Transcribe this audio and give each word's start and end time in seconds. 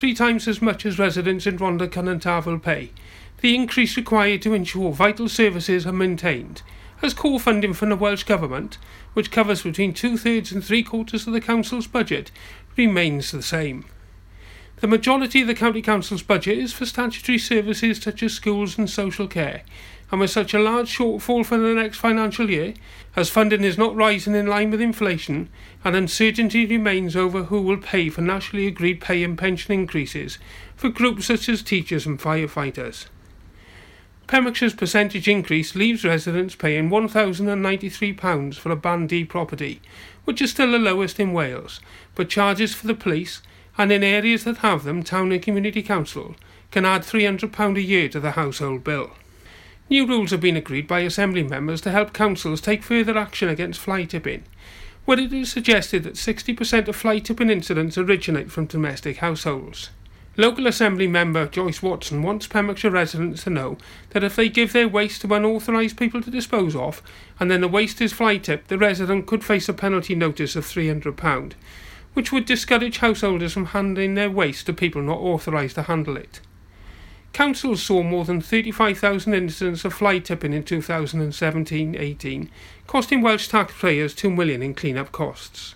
three 0.00 0.14
times 0.14 0.48
as 0.48 0.62
much 0.62 0.86
as 0.86 0.98
residents 0.98 1.46
in 1.46 1.58
Rhondda 1.58 1.94
and 1.94 2.46
will 2.46 2.58
pay. 2.58 2.90
The 3.42 3.54
increase 3.54 3.98
required 3.98 4.40
to 4.42 4.54
ensure 4.54 4.92
vital 4.92 5.28
services 5.28 5.86
are 5.86 5.92
maintained 5.92 6.62
as 7.02 7.12
core 7.12 7.38
funding 7.38 7.74
from 7.74 7.90
the 7.90 7.96
Welsh 7.96 8.22
Government, 8.22 8.78
which 9.12 9.30
covers 9.30 9.62
between 9.62 9.92
two 9.92 10.16
thirds 10.16 10.52
and 10.52 10.64
three 10.64 10.82
quarters 10.82 11.26
of 11.26 11.34
the 11.34 11.40
Council's 11.40 11.86
budget, 11.86 12.30
remains 12.76 13.30
the 13.30 13.42
same. 13.42 13.84
The 14.76 14.86
majority 14.86 15.42
of 15.42 15.46
the 15.46 15.54
County 15.54 15.82
Council's 15.82 16.22
budget 16.22 16.56
is 16.56 16.72
for 16.72 16.86
statutory 16.86 17.36
services 17.36 17.98
such 17.98 18.22
as 18.22 18.32
schools 18.32 18.78
and 18.78 18.88
social 18.88 19.28
care, 19.28 19.64
and 20.10 20.20
with 20.20 20.30
such 20.30 20.54
a 20.54 20.58
large 20.58 20.88
shortfall 20.96 21.44
for 21.44 21.56
the 21.56 21.74
next 21.74 21.98
financial 21.98 22.50
year, 22.50 22.74
as 23.14 23.30
funding 23.30 23.62
is 23.62 23.78
not 23.78 23.94
rising 23.94 24.34
in 24.34 24.46
line 24.46 24.70
with 24.70 24.80
inflation, 24.80 25.48
and 25.84 25.94
uncertainty 25.94 26.66
remains 26.66 27.14
over 27.14 27.44
who 27.44 27.60
will 27.62 27.76
pay 27.76 28.08
for 28.08 28.20
nationally 28.20 28.66
agreed 28.66 29.00
pay 29.00 29.22
and 29.22 29.38
pension 29.38 29.72
increases 29.72 30.38
for 30.76 30.88
groups 30.88 31.26
such 31.26 31.48
as 31.48 31.62
teachers 31.62 32.06
and 32.06 32.18
firefighters. 32.18 33.06
Pembrokeshire's 34.26 34.74
percentage 34.74 35.26
increase 35.26 35.74
leaves 35.74 36.04
residents 36.04 36.54
paying 36.54 36.88
£1,093 36.88 38.54
for 38.54 38.70
a 38.70 38.76
Band 38.76 39.08
D 39.08 39.24
property, 39.24 39.80
which 40.24 40.40
is 40.40 40.52
still 40.52 40.70
the 40.70 40.78
lowest 40.78 41.18
in 41.18 41.32
Wales, 41.32 41.80
but 42.14 42.28
charges 42.28 42.72
for 42.72 42.86
the 42.86 42.94
police, 42.94 43.42
and 43.76 43.90
in 43.90 44.04
areas 44.04 44.44
that 44.44 44.58
have 44.58 44.84
them, 44.84 45.02
Town 45.02 45.32
and 45.32 45.42
Community 45.42 45.82
Council, 45.82 46.36
can 46.70 46.84
add 46.84 47.02
£300 47.02 47.76
a 47.76 47.82
year 47.82 48.08
to 48.08 48.20
the 48.20 48.32
household 48.32 48.84
bill. 48.84 49.10
New 49.90 50.06
rules 50.06 50.30
have 50.30 50.40
been 50.40 50.56
agreed 50.56 50.86
by 50.86 51.00
Assembly 51.00 51.42
members 51.42 51.80
to 51.80 51.90
help 51.90 52.12
councils 52.12 52.60
take 52.60 52.84
further 52.84 53.18
action 53.18 53.48
against 53.48 53.80
fly 53.80 54.04
tipping, 54.04 54.44
where 55.04 55.18
it 55.18 55.32
is 55.32 55.50
suggested 55.50 56.04
that 56.04 56.14
60% 56.14 56.86
of 56.86 56.94
fly 56.94 57.18
tipping 57.18 57.50
incidents 57.50 57.98
originate 57.98 58.52
from 58.52 58.66
domestic 58.66 59.16
households. 59.16 59.90
Local 60.36 60.68
Assembly 60.68 61.08
member 61.08 61.48
Joyce 61.48 61.82
Watson 61.82 62.22
wants 62.22 62.46
Pembrokeshire 62.46 62.92
residents 62.92 63.42
to 63.42 63.50
know 63.50 63.78
that 64.10 64.22
if 64.22 64.36
they 64.36 64.48
give 64.48 64.72
their 64.72 64.86
waste 64.86 65.22
to 65.22 65.34
unauthorised 65.34 65.98
people 65.98 66.22
to 66.22 66.30
dispose 66.30 66.76
of, 66.76 67.02
and 67.40 67.50
then 67.50 67.60
the 67.60 67.66
waste 67.66 68.00
is 68.00 68.12
fly 68.12 68.36
tipped, 68.36 68.68
the 68.68 68.78
resident 68.78 69.26
could 69.26 69.42
face 69.42 69.68
a 69.68 69.74
penalty 69.74 70.14
notice 70.14 70.54
of 70.54 70.64
£300, 70.64 71.54
which 72.12 72.30
would 72.30 72.44
discourage 72.44 72.98
householders 72.98 73.52
from 73.52 73.66
handing 73.66 74.14
their 74.14 74.30
waste 74.30 74.66
to 74.66 74.72
people 74.72 75.02
not 75.02 75.18
authorised 75.18 75.74
to 75.74 75.82
handle 75.82 76.16
it. 76.16 76.38
Councils 77.32 77.82
saw 77.82 78.02
more 78.02 78.24
than 78.24 78.40
35,000 78.40 79.34
incidents 79.34 79.84
of 79.84 79.94
fly 79.94 80.18
tipping 80.18 80.52
in 80.52 80.64
2017-18, 80.64 82.48
costing 82.86 83.22
Welsh 83.22 83.48
taxpayers 83.48 84.14
2 84.14 84.30
million 84.30 84.62
in 84.62 84.74
clean-up 84.74 85.12
costs. 85.12 85.74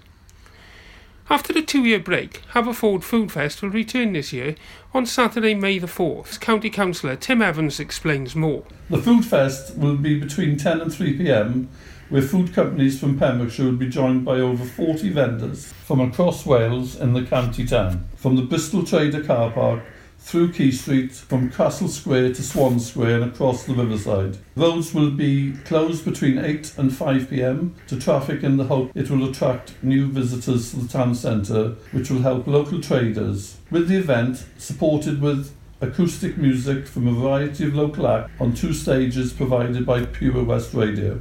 After 1.30 1.54
the 1.54 1.62
two-year 1.62 2.00
break, 2.00 2.42
Haverford 2.50 3.02
Food 3.02 3.32
Fest 3.32 3.62
will 3.62 3.70
return 3.70 4.12
this 4.12 4.30
year 4.30 4.56
on 4.92 5.06
Saturday, 5.06 5.54
May 5.54 5.78
the 5.78 5.86
4th. 5.86 6.38
County 6.38 6.68
Councillor 6.68 7.16
Tim 7.16 7.40
Evans 7.40 7.80
explains 7.80 8.36
more. 8.36 8.64
The 8.90 8.98
Food 8.98 9.24
Fest 9.24 9.74
will 9.76 9.96
be 9.96 10.20
between 10.20 10.58
10 10.58 10.82
and 10.82 10.92
3 10.92 11.16
pm, 11.16 11.70
where 12.10 12.20
food 12.20 12.52
companies 12.52 13.00
from 13.00 13.18
Pembrokeshire 13.18 13.64
will 13.64 13.72
be 13.72 13.88
joined 13.88 14.26
by 14.26 14.34
over 14.34 14.64
40 14.66 15.08
vendors 15.10 15.72
from 15.72 16.00
across 16.00 16.44
Wales 16.44 16.94
in 16.94 17.14
the 17.14 17.24
county 17.24 17.64
town. 17.64 18.06
From 18.16 18.36
the 18.36 18.42
Bristol 18.42 18.84
Trader 18.84 19.24
car 19.24 19.50
park 19.50 19.82
through 20.24 20.50
Quay 20.50 20.70
Street, 20.70 21.12
from 21.12 21.50
Castle 21.50 21.86
Square 21.86 22.32
to 22.32 22.42
Swan 22.42 22.80
Square 22.80 23.20
and 23.20 23.24
across 23.30 23.64
the 23.64 23.74
riverside. 23.74 24.38
Roads 24.56 24.94
will 24.94 25.10
be 25.10 25.52
closed 25.66 26.02
between 26.02 26.38
8 26.38 26.78
and 26.78 26.96
5 26.96 27.28
pm 27.28 27.74
to 27.88 28.00
traffic 28.00 28.42
in 28.42 28.56
the 28.56 28.64
hope 28.64 28.90
it 28.94 29.10
will 29.10 29.28
attract 29.28 29.74
new 29.82 30.08
visitors 30.08 30.70
to 30.70 30.80
the 30.80 30.88
town 30.88 31.14
centre, 31.14 31.76
which 31.92 32.10
will 32.10 32.22
help 32.22 32.46
local 32.46 32.80
traders. 32.80 33.58
With 33.70 33.86
the 33.86 33.98
event, 33.98 34.46
supported 34.56 35.20
with 35.20 35.54
acoustic 35.82 36.38
music 36.38 36.86
from 36.86 37.06
a 37.06 37.12
variety 37.12 37.66
of 37.66 37.74
local 37.74 38.06
acts 38.06 38.32
on 38.40 38.54
two 38.54 38.72
stages 38.72 39.34
provided 39.34 39.84
by 39.84 40.06
Pure 40.06 40.44
West 40.44 40.72
Radio. 40.72 41.20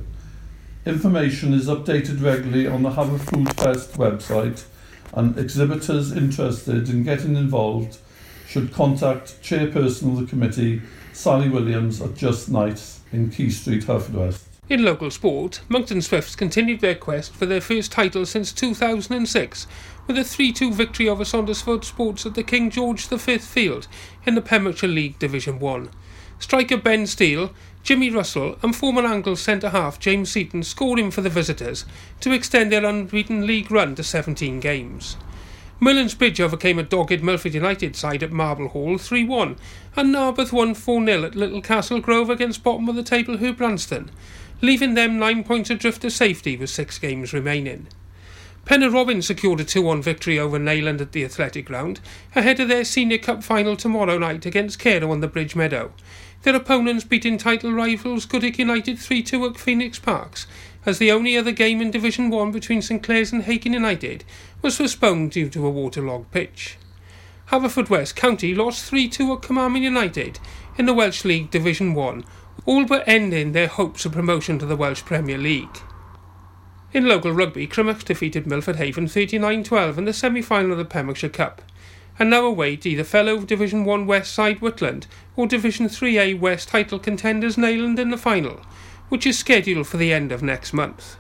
Information 0.86 1.54
is 1.54 1.68
updated 1.68 2.24
regularly 2.24 2.68
on 2.68 2.84
the 2.84 2.92
Haverfoodfest 2.92 3.98
website 3.98 4.64
and 5.14 5.38
exhibitors 5.38 6.12
interested 6.12 6.90
in 6.90 7.04
getting 7.04 7.36
involved 7.36 7.98
should 8.54 8.72
contact 8.72 9.42
chairperson 9.42 10.12
of 10.12 10.20
the 10.20 10.28
committee, 10.28 10.80
Sally 11.12 11.50
Williams 11.50 12.00
at 12.04 12.14
Just 12.14 12.50
Nights 12.50 13.00
in 13.12 13.32
Quay 13.32 13.50
Street, 13.50 13.82
Haverfordwest. 13.82 14.44
In 14.70 14.86
local 14.86 15.10
sport, 15.10 15.62
Monkton 15.70 16.04
Swifts 16.04 16.36
continued 16.36 16.80
their 16.80 16.94
quest 16.94 17.34
for 17.34 17.48
their 17.48 17.60
first 17.60 17.92
title 17.92 18.28
since 18.28 18.54
2006 18.54 19.66
with 20.06 20.20
a 20.20 20.24
3 20.24 20.52
2 20.52 20.72
victory 20.72 21.10
over 21.10 21.24
Saundersfoot 21.24 21.84
Sports 21.84 22.28
at 22.28 22.36
the 22.36 22.44
King 22.44 22.70
George 22.70 23.08
V 23.08 23.40
Field 23.40 23.88
in 24.24 24.36
the 24.36 24.42
Pembrokeshire 24.42 24.88
League 24.88 25.18
Division 25.18 25.58
1. 25.58 25.90
Striker 26.38 26.78
Ben 26.78 27.08
Steele, 27.08 27.52
Jimmy 27.82 28.12
Russell, 28.12 28.60
and 28.62 28.76
former 28.76 29.04
Angle 29.04 29.36
centre 29.36 29.70
half 29.70 30.00
James 30.00 30.32
Seaton 30.32 30.62
scored 30.62 31.00
in 31.00 31.10
for 31.10 31.22
the 31.22 31.30
visitors 31.30 31.86
to 32.20 32.32
extend 32.32 32.72
their 32.72 32.86
unbeaten 32.86 33.48
league 33.48 33.72
run 33.72 33.96
to 33.96 34.04
17 34.04 34.60
games. 34.60 35.18
Merlin's 35.84 36.16
Bridge 36.16 36.40
overcame 36.40 36.80
a 36.80 36.84
dogged 36.84 37.22
Milford 37.22 37.54
United 37.54 37.98
side 37.98 38.24
at 38.24 38.32
Marble 38.32 38.70
Hall 38.70 38.98
3 38.98 39.26
1, 39.26 39.58
and 39.98 40.14
Narberth 40.14 40.54
won 40.54 40.74
4 40.74 41.06
0 41.06 41.26
at 41.26 41.36
Little 41.36 41.62
Castle 41.62 42.00
Grove 42.00 42.30
against 42.30 42.64
bottom 42.64 42.88
of 42.88 42.96
the 42.96 43.04
table 43.04 43.38
Herbrandston, 43.38 44.08
leaving 44.62 44.94
them 44.94 45.20
nine 45.20 45.44
points 45.44 45.70
adrift 45.70 46.02
to 46.04 46.10
safety 46.10 46.56
with 46.56 46.70
six 46.70 46.98
games 46.98 47.34
remaining. 47.34 47.88
Pennar 48.66 48.94
Robin 48.94 49.22
secured 49.22 49.60
a 49.60 49.66
2 49.66 49.82
1 49.82 50.02
victory 50.02 50.40
over 50.40 50.58
Neyland 50.58 51.02
at 51.02 51.12
the 51.12 51.26
Athletic 51.26 51.66
Ground, 51.66 52.00
ahead 52.34 52.62
of 52.62 52.70
their 52.70 52.86
Senior 52.86 53.18
Cup 53.18 53.44
final 53.44 53.76
tomorrow 53.76 54.18
night 54.18 54.46
against 54.46 54.80
Carew 54.80 55.12
on 55.12 55.20
the 55.20 55.28
Bridge 55.28 55.54
Meadow. 55.54 55.92
Their 56.44 56.56
opponents 56.56 57.04
beating 57.04 57.38
title 57.38 57.74
rivals 57.74 58.26
Goodwick 58.26 58.58
United 58.58 59.00
3 59.00 59.22
2 59.22 59.48
at 59.48 59.58
Phoenix 59.58 60.00
Parks, 60.00 60.48
as 60.86 60.98
the 60.98 61.12
only 61.12 61.36
other 61.38 61.52
game 61.52 61.82
in 61.82 61.92
Division 61.92 62.30
1 62.30 62.54
between 62.54 62.82
St 62.82 63.04
Clears 63.04 63.34
and 63.34 63.44
Hakin 63.44 63.74
United 63.74 64.24
was 64.64 64.78
postponed 64.78 65.30
due 65.30 65.50
to 65.50 65.68
a 65.68 65.70
waterlogged 65.70 66.32
pitch. 66.32 66.78
Haverfordwest 67.50 68.16
County 68.16 68.56
lost 68.56 68.86
3 68.86 69.10
2 69.10 69.34
at 69.34 69.42
Carmarthen 69.42 69.84
United 69.84 70.40
in 70.78 70.86
the 70.86 70.94
Welsh 70.94 71.26
League 71.26 71.52
Division 71.52 71.94
1, 71.94 72.24
all 72.66 72.86
but 72.86 73.06
ending 73.06 73.52
their 73.52 73.68
hopes 73.68 74.06
of 74.06 74.14
promotion 74.14 74.58
to 74.58 74.66
the 74.66 74.78
Welsh 74.78 75.04
Premier 75.04 75.38
League. 75.38 75.82
In 76.94 77.06
local 77.06 77.34
rugby, 77.34 77.68
Crymych 77.68 78.06
defeated 78.06 78.48
Milford 78.48 78.78
Haven 78.78 79.08
39 79.08 79.66
12 79.66 79.98
in 79.98 80.06
the 80.06 80.14
semi 80.14 80.42
final 80.42 80.72
of 80.72 80.78
the 80.78 80.86
Pembrokeshire 80.86 81.30
Cup, 81.30 81.62
and 82.18 82.30
now 82.30 82.46
await 82.46 82.86
either 82.86 83.04
fellow 83.04 83.40
Division 83.42 83.84
1 83.84 84.08
West 84.08 84.34
side 84.34 84.62
Whitland 84.62 85.08
or 85.36 85.46
Division 85.46 85.90
3A 85.90 86.40
West 86.40 86.70
title 86.70 87.00
contenders 87.00 87.58
Neyland 87.58 88.00
in 88.00 88.12
the 88.12 88.18
final, 88.18 88.62
which 89.10 89.28
is 89.28 89.38
scheduled 89.38 89.88
for 89.88 89.98
the 89.98 90.14
end 90.14 90.32
of 90.32 90.42
next 90.42 90.72
month. 90.72 91.18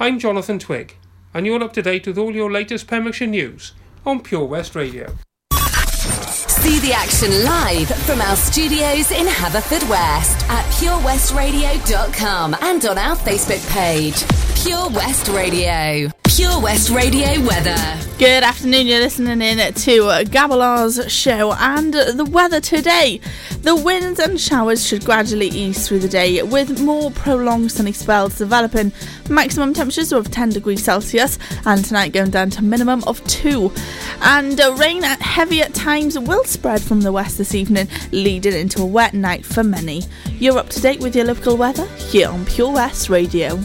I'm 0.00 0.18
Jonathan 0.18 0.58
Twig, 0.58 0.96
and 1.36 1.44
you're 1.44 1.62
up 1.62 1.74
to 1.74 1.82
date 1.82 2.06
with 2.06 2.16
all 2.16 2.34
your 2.34 2.50
latest 2.50 2.86
Pembrokeshire 2.86 3.26
news 3.26 3.72
on 4.06 4.20
Pure 4.20 4.46
West 4.46 4.74
Radio. 4.74 5.14
See 5.52 6.78
the 6.80 6.94
action 6.94 7.44
live 7.44 7.88
from 8.06 8.22
our 8.22 8.36
studios 8.36 9.10
in 9.10 9.26
Haverfordwest 9.26 10.48
at 10.48 10.64
purewestradio.com 10.72 12.56
and 12.62 12.86
on 12.86 12.96
our 12.96 13.16
Facebook 13.16 13.70
page. 13.70 14.24
Pure 14.64 14.88
West 14.90 15.28
Radio. 15.28 16.10
Pure 16.36 16.60
West 16.60 16.90
Radio 16.90 17.40
weather. 17.46 17.98
Good 18.18 18.42
afternoon, 18.42 18.86
you're 18.86 19.00
listening 19.00 19.40
in 19.40 19.56
to 19.56 20.00
Gabalar's 20.26 21.10
show 21.10 21.54
and 21.54 21.94
the 21.94 22.28
weather 22.30 22.60
today. 22.60 23.22
The 23.62 23.74
winds 23.74 24.20
and 24.20 24.38
showers 24.38 24.86
should 24.86 25.02
gradually 25.02 25.48
ease 25.48 25.88
through 25.88 26.00
the 26.00 26.08
day 26.08 26.42
with 26.42 26.78
more 26.82 27.10
prolonged 27.10 27.72
sunny 27.72 27.92
spells 27.92 28.36
developing. 28.36 28.92
Maximum 29.30 29.72
temperatures 29.72 30.12
of 30.12 30.30
10 30.30 30.50
degrees 30.50 30.84
Celsius 30.84 31.38
and 31.64 31.82
tonight 31.82 32.12
going 32.12 32.32
down 32.32 32.50
to 32.50 32.62
minimum 32.62 33.02
of 33.04 33.26
2. 33.28 33.72
And 34.20 34.60
uh, 34.60 34.76
rain 34.78 35.04
at 35.04 35.22
heavy 35.22 35.62
at 35.62 35.72
times 35.72 36.18
will 36.18 36.44
spread 36.44 36.82
from 36.82 37.00
the 37.00 37.12
west 37.12 37.38
this 37.38 37.54
evening, 37.54 37.88
leading 38.12 38.52
into 38.52 38.82
a 38.82 38.86
wet 38.86 39.14
night 39.14 39.46
for 39.46 39.64
many. 39.64 40.02
You're 40.32 40.58
up 40.58 40.68
to 40.68 40.82
date 40.82 41.00
with 41.00 41.16
your 41.16 41.24
local 41.24 41.56
weather 41.56 41.86
here 41.96 42.28
on 42.28 42.44
Pure 42.44 42.72
West 42.72 43.08
Radio. 43.08 43.58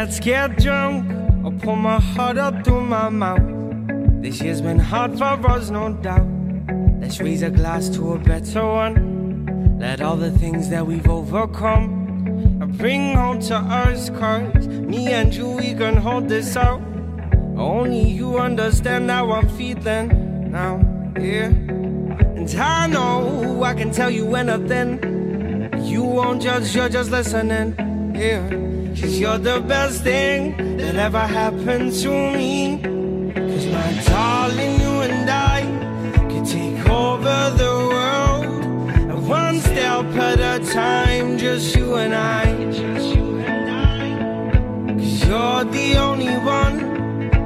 Let's 0.00 0.18
get 0.18 0.56
drunk. 0.56 1.10
I'll 1.44 1.52
pull 1.52 1.76
my 1.76 2.00
heart 2.00 2.38
up 2.38 2.64
through 2.64 2.86
my 2.86 3.10
mouth. 3.10 3.42
This 4.22 4.40
year's 4.40 4.62
been 4.62 4.78
hard 4.78 5.18
for 5.18 5.24
us, 5.24 5.68
no 5.68 5.92
doubt. 5.92 6.26
Let's 7.00 7.20
raise 7.20 7.42
a 7.42 7.50
glass 7.50 7.90
to 7.90 8.14
a 8.14 8.18
better 8.18 8.64
one. 8.64 9.76
Let 9.78 10.00
all 10.00 10.16
the 10.16 10.30
things 10.30 10.70
that 10.70 10.86
we've 10.86 11.06
overcome 11.06 12.72
bring 12.78 13.14
home 13.14 13.40
to 13.40 13.56
us. 13.56 14.08
Cause 14.08 14.68
me 14.68 15.08
and 15.08 15.34
you, 15.34 15.50
we 15.50 15.74
can 15.74 15.98
hold 15.98 16.30
this 16.30 16.56
out. 16.56 16.80
Only 17.58 18.08
you 18.08 18.38
understand 18.38 19.10
how 19.10 19.30
I'm 19.32 19.50
feeling 19.50 20.50
now, 20.50 20.80
yeah. 21.20 21.48
And 22.38 22.50
I 22.54 22.86
know 22.86 23.62
I 23.62 23.74
can 23.74 23.90
tell 23.90 24.10
you 24.10 24.34
anything. 24.34 24.98
You 25.84 26.04
won't 26.04 26.40
judge, 26.40 26.74
you're 26.74 26.88
just 26.88 27.10
listening. 27.10 27.74
Yeah, 28.16 28.48
cause 28.98 29.18
you're 29.18 29.38
the 29.38 29.60
best 29.60 30.02
thing 30.02 30.76
that 30.78 30.96
ever 30.96 31.20
happened 31.20 31.92
to 32.02 32.08
me. 32.08 32.78
Cause 33.34 33.66
my 33.66 34.02
darling, 34.06 34.80
you 34.80 34.94
and 35.06 35.30
I 35.30 35.60
could 36.30 36.46
take 36.46 36.88
over 36.88 37.50
the 37.62 37.74
world. 37.94 38.44
And 39.10 39.28
one 39.28 39.60
step 39.60 40.04
at 40.28 40.40
a 40.40 40.64
time, 40.72 41.38
just 41.38 41.76
you 41.76 41.94
and 41.94 42.14
I. 42.14 42.44
Cause 44.98 45.24
you're 45.26 45.64
the 45.64 45.96
only 45.96 46.36
one 46.38 46.78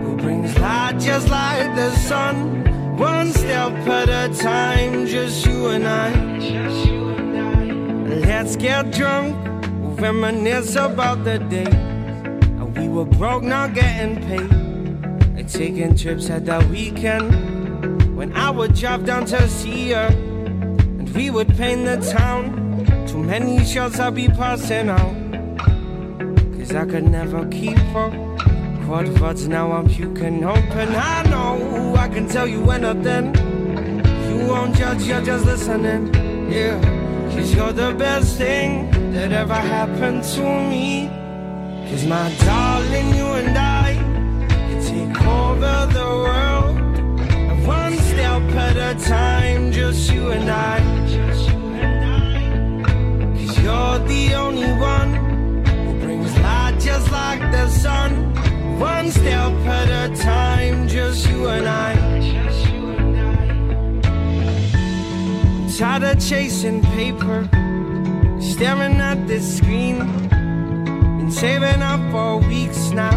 who 0.02 0.16
brings 0.16 0.58
light 0.58 0.98
just 0.98 1.28
like 1.28 1.74
the 1.76 1.90
sun. 1.96 2.64
One 2.96 3.32
step 3.32 3.72
at 3.88 4.08
a 4.08 4.34
time, 4.34 5.06
just 5.06 5.46
you 5.46 5.68
and 5.68 5.86
I. 5.86 6.34
Let's 8.26 8.56
get 8.56 8.92
drunk, 8.92 9.34
reminisce 9.94 10.76
about 10.76 11.24
the 11.24 11.38
day. 11.38 11.94
We 12.76 12.88
were 12.88 13.04
broke, 13.04 13.44
not 13.44 13.74
getting 13.74 14.16
paid. 14.26 14.52
And 15.38 15.48
taking 15.48 15.96
trips 15.96 16.28
at 16.28 16.44
the 16.46 16.66
weekend. 16.70 18.16
When 18.16 18.32
I 18.32 18.50
would 18.50 18.74
drive 18.74 19.04
down 19.04 19.26
to 19.26 19.48
see 19.48 19.90
her, 19.90 20.08
and 20.08 21.08
we 21.14 21.30
would 21.30 21.56
paint 21.56 21.84
the 21.84 21.96
town. 22.12 22.86
Too 23.06 23.22
many 23.22 23.64
shots 23.64 24.00
I'd 24.00 24.14
be 24.14 24.28
passing 24.28 24.88
out. 24.88 25.14
Cause 26.56 26.74
I 26.74 26.84
could 26.84 27.04
never 27.04 27.46
keep 27.48 27.78
up. 27.94 28.12
Quad 28.86 29.08
words 29.20 29.46
now 29.46 29.72
I'm 29.72 29.88
puking 29.88 30.44
open. 30.44 30.94
I 30.94 31.22
know 31.30 31.94
I 31.96 32.08
can 32.08 32.28
tell 32.28 32.46
you 32.46 32.70
anything. 32.70 33.34
You 34.28 34.46
won't 34.48 34.74
judge, 34.76 35.04
you're 35.04 35.22
just 35.22 35.44
listening. 35.44 36.12
Yeah. 36.50 36.80
Cause 37.30 37.54
you're 37.54 37.72
the 37.72 37.94
best 37.94 38.36
thing 38.36 38.93
that 39.14 39.30
ever 39.30 39.54
happened 39.54 40.24
to 40.24 40.42
me. 40.42 41.08
Cause 41.88 42.04
my 42.04 42.34
darling, 42.44 43.14
you 43.14 43.26
and 43.40 43.56
I 43.56 43.94
can 44.48 44.82
take 44.82 45.16
over 45.22 45.76
the 45.98 46.10
world. 46.24 46.76
And 47.30 47.66
one 47.66 47.96
step 48.10 48.42
at 48.66 48.76
a 48.76 48.92
time, 49.04 49.70
just 49.70 50.12
you 50.12 50.32
and 50.32 50.50
I. 50.50 50.80
Cause 53.36 53.58
you're 53.62 53.98
the 54.12 54.34
only 54.34 54.72
one 54.72 55.10
who 55.64 56.00
brings 56.00 56.36
light 56.38 56.76
just 56.80 57.12
like 57.12 57.40
the 57.52 57.68
sun. 57.68 58.10
One 58.80 59.12
step 59.12 59.52
at 59.78 60.10
a 60.10 60.16
time, 60.16 60.88
just 60.88 61.28
you 61.30 61.46
and 61.46 61.68
I. 61.68 61.94
Tired 65.78 66.02
of 66.02 66.18
chasing 66.20 66.82
paper, 66.82 67.48
staring 68.54 69.00
at 69.00 69.26
this 69.26 69.56
screen. 69.56 69.98
Been 70.28 71.32
saving 71.32 71.82
up 71.82 72.00
for 72.12 72.38
weeks 72.48 72.90
now, 72.90 73.16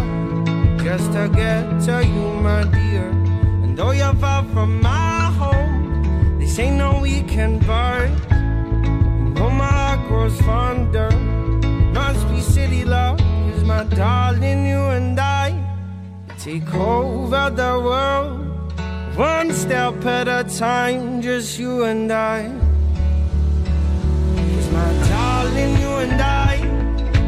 just 0.84 1.12
to 1.14 1.30
get 1.30 1.64
to 1.86 2.04
you, 2.04 2.28
my 2.42 2.64
dear. 2.64 3.10
And 3.64 3.78
though 3.78 3.92
you're 3.92 4.16
far 4.16 4.44
from 4.46 4.82
my 4.82 5.32
home, 5.38 6.40
this 6.40 6.58
ain't 6.58 6.78
no 6.78 7.02
weekend 7.02 7.68
bar. 7.68 8.10
Oh, 9.38 9.52
my 9.52 9.72
heart 9.80 10.08
grows 10.08 10.42
fonder. 10.42 11.12
Must 11.94 12.28
be 12.30 12.42
city 12.42 12.84
love, 12.84 13.20
cause 13.20 13.64
my 13.64 13.84
darling, 13.84 14.66
you 14.66 14.84
and 14.98 15.20
I 15.20 15.54
take 16.40 16.74
over 16.74 17.52
the 17.52 17.74
world. 17.88 18.42
One 19.16 19.54
step 19.54 20.04
at 20.04 20.28
a 20.28 20.44
time, 20.58 21.22
just 21.22 21.60
you 21.60 21.84
and 21.84 22.12
I. 22.12 22.67
and 26.08 26.22
I 26.22 26.58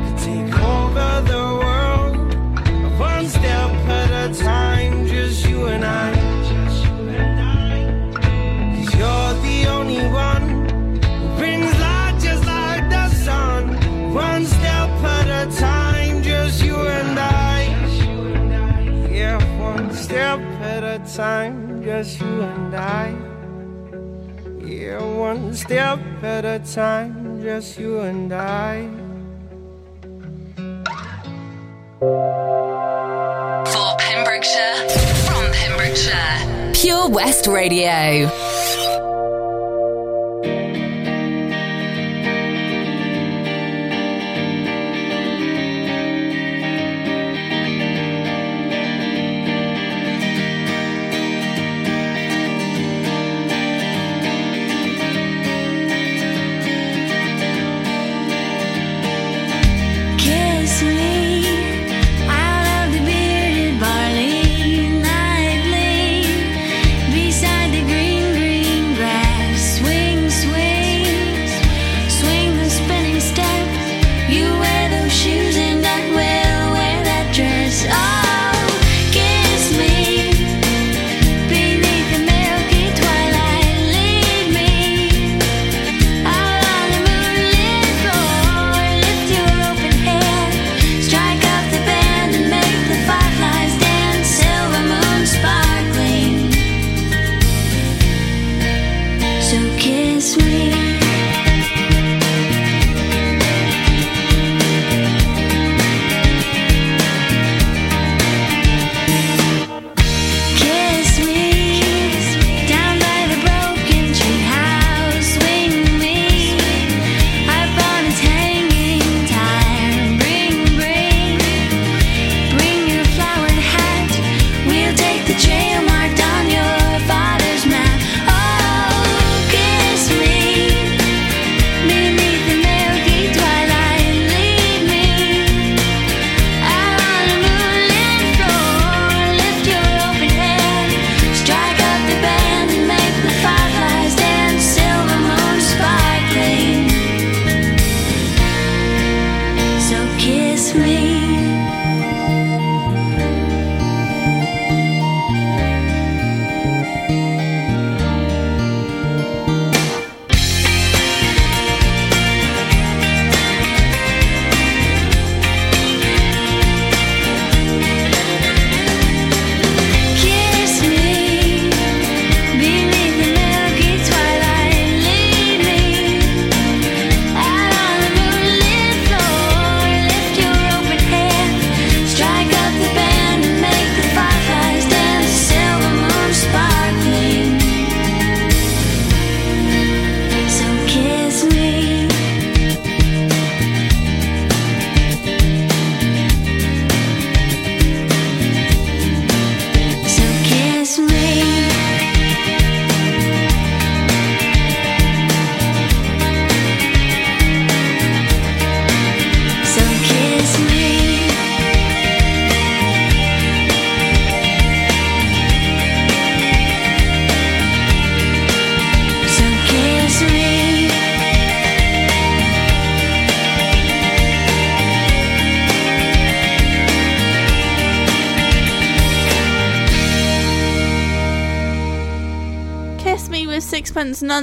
could 0.01 0.17
take 0.27 0.53
over 0.75 1.11
the 1.31 1.45
world. 1.63 2.15
One 2.99 3.27
step 3.27 3.71
at 3.99 4.11
a 4.25 4.27
time, 4.33 5.07
just 5.07 5.47
you 5.47 5.67
and 5.67 5.85
I. 5.85 6.09
Cause 8.75 8.93
you're 8.99 9.33
the 9.47 9.59
only 9.75 10.05
one 10.07 10.45
who 11.19 11.27
brings 11.37 11.71
light 11.79 12.17
just 12.21 12.45
like 12.45 12.89
the 12.89 13.07
sun. 13.25 13.63
One 14.13 14.45
step 14.45 14.89
at 15.17 15.29
a 15.41 15.45
time, 15.57 16.23
just 16.23 16.63
you 16.63 16.75
and 16.75 17.19
I. 17.19 17.59
Yeah, 19.11 19.37
one 19.59 19.93
step 19.93 20.39
at 20.61 20.83
a 20.83 20.99
time 21.15 21.69
just 21.83 22.19
you 22.21 22.41
and 22.41 22.75
I. 22.75 23.15
Yeah, 24.63 25.01
one 25.01 25.53
step 25.53 25.99
at 26.21 26.45
a 26.45 26.59
time, 26.59 27.18
just 27.41 27.79
you 27.79 27.99
and 27.99 28.33
I. 28.33 28.87
For 33.65 33.95
Pembrokeshire, 33.97 34.89
from 35.25 35.51
Pembrokeshire, 35.51 36.71
Pure 36.73 37.09
West 37.09 37.47
Radio. 37.47 38.29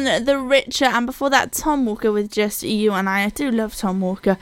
The 0.04 0.38
Richer, 0.38 0.84
and 0.84 1.06
before 1.06 1.30
that, 1.30 1.52
Tom 1.52 1.86
Walker 1.86 2.12
with 2.12 2.30
Just 2.30 2.62
You 2.62 2.92
and 2.92 3.08
I. 3.08 3.24
I 3.24 3.28
do 3.30 3.50
love 3.50 3.74
Tom 3.74 4.00
Walker. 4.00 4.36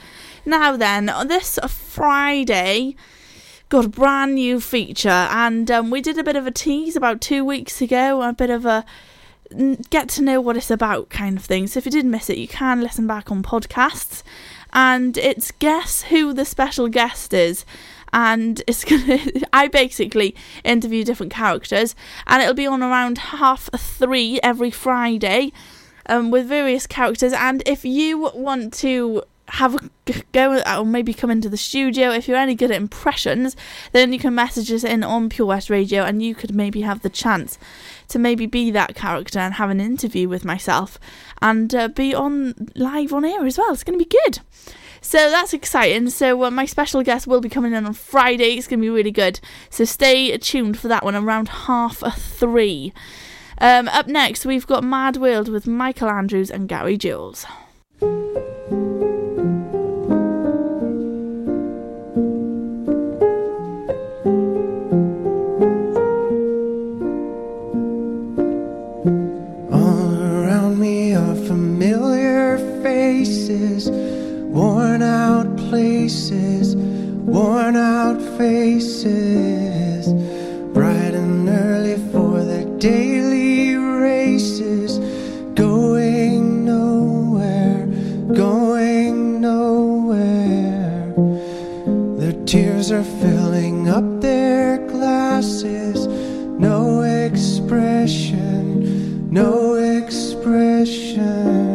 Now 0.45 0.75
then, 0.75 1.05
this 1.27 1.57
Friday, 1.67 2.95
got 3.69 3.85
a 3.85 3.89
brand 3.89 4.35
new 4.35 4.59
feature, 4.59 5.09
and 5.09 5.71
um, 5.71 5.89
we 5.89 6.01
did 6.01 6.17
a 6.17 6.23
bit 6.23 6.35
of 6.35 6.45
a 6.45 6.51
tease 6.51 6.95
about 6.95 7.21
two 7.21 7.45
weeks 7.45 7.81
ago, 7.81 8.21
a 8.21 8.33
bit 8.33 8.49
of 8.49 8.65
a 8.65 8.85
get 9.89 10.09
to 10.09 10.21
know 10.21 10.41
what 10.41 10.57
it's 10.57 10.71
about 10.71 11.09
kind 11.09 11.37
of 11.37 11.45
thing. 11.45 11.67
So 11.67 11.77
if 11.77 11.85
you 11.85 11.91
did 11.91 12.05
miss 12.05 12.29
it, 12.29 12.37
you 12.37 12.47
can 12.47 12.81
listen 12.81 13.07
back 13.07 13.31
on 13.31 13.41
podcasts. 13.41 14.23
And 14.73 15.17
it's 15.17 15.51
guess 15.51 16.03
who 16.03 16.33
the 16.33 16.43
special 16.43 16.89
guest 16.89 17.33
is 17.33 17.63
and 18.15 18.63
it's 18.65 18.85
gonna 18.85 19.19
I 19.53 19.67
basically 19.67 20.33
interview 20.63 21.03
different 21.03 21.33
characters 21.33 21.95
and 22.25 22.41
it'll 22.41 22.55
be 22.55 22.65
on 22.65 22.81
around 22.81 23.19
half 23.19 23.69
three 23.77 24.39
every 24.41 24.71
Friday 24.71 25.51
um, 26.07 26.31
with 26.31 26.47
various 26.47 26.87
characters 26.87 27.33
and 27.33 27.61
if 27.67 27.85
you 27.85 28.17
want 28.33 28.73
to 28.75 29.23
have 29.49 29.75
a 29.75 29.89
go 30.31 30.59
or 30.61 30.83
maybe 30.83 31.13
come 31.13 31.29
into 31.29 31.49
the 31.49 31.57
studio 31.57 32.09
if 32.09 32.27
you're 32.27 32.37
any 32.37 32.55
good 32.55 32.71
at 32.71 32.77
impressions 32.77 33.55
then 33.91 34.11
you 34.11 34.17
can 34.17 34.33
message 34.33 34.71
us 34.71 34.83
in 34.83 35.03
on 35.03 35.29
Pure 35.29 35.47
West 35.47 35.69
Radio 35.69 36.03
and 36.03 36.23
you 36.23 36.33
could 36.33 36.55
maybe 36.55 36.81
have 36.81 37.03
the 37.03 37.09
chance 37.09 37.59
to 38.07 38.17
maybe 38.17 38.47
be 38.47 38.71
that 38.71 38.95
character 38.95 39.37
and 39.37 39.55
have 39.55 39.69
an 39.69 39.79
interview 39.79 40.27
with 40.27 40.43
myself 40.43 40.97
and 41.43 41.75
uh, 41.75 41.87
be 41.89 42.15
on 42.15 42.71
live 42.75 43.13
on 43.13 43.23
air 43.23 43.45
as 43.45 43.57
well. 43.57 43.71
It's 43.71 43.83
going 43.83 43.99
to 43.99 44.05
be 44.05 44.17
good 44.25 44.39
so 45.05 45.29
that's 45.29 45.53
exciting. 45.53 46.09
So 46.09 46.43
uh, 46.43 46.49
my 46.49 46.65
special 46.65 47.03
guest 47.03 47.27
will 47.27 47.39
be 47.39 47.47
coming 47.47 47.73
in 47.73 47.85
on 47.85 47.93
Friday. 47.93 48.57
It's 48.57 48.67
going 48.67 48.79
to 48.79 48.81
be 48.83 48.89
really 48.89 49.11
good. 49.11 49.39
So 49.69 49.85
stay 49.85 50.35
tuned 50.39 50.79
for 50.79 50.87
that 50.87 51.03
one 51.03 51.15
around 51.15 51.47
half 51.47 51.97
three. 52.17 52.91
Um, 53.59 53.87
up 53.89 54.07
next, 54.07 54.47
we've 54.47 54.65
got 54.65 54.83
Mad 54.83 55.17
World 55.17 55.47
with 55.47 55.67
Michael 55.67 56.09
Andrews 56.09 56.49
and 56.49 56.67
Gary 56.67 56.97
Jules. 56.97 57.45
Places, 75.75 76.73
worn 76.77 77.75
out 77.75 78.21
faces, 78.37 80.07
bright 80.73 81.13
and 81.13 81.49
early 81.49 81.97
for 82.13 82.41
their 82.41 82.63
daily 82.79 83.75
races, 83.75 84.99
going 85.53 86.63
nowhere, 86.63 87.87
going 88.33 89.41
nowhere. 89.41 91.13
Their 92.19 92.45
tears 92.45 92.89
are 92.89 93.03
filling 93.03 93.89
up 93.89 94.21
their 94.21 94.77
glasses. 94.87 96.07
No 96.57 97.01
expression, 97.01 99.29
no 99.29 99.73
expression. 99.73 101.74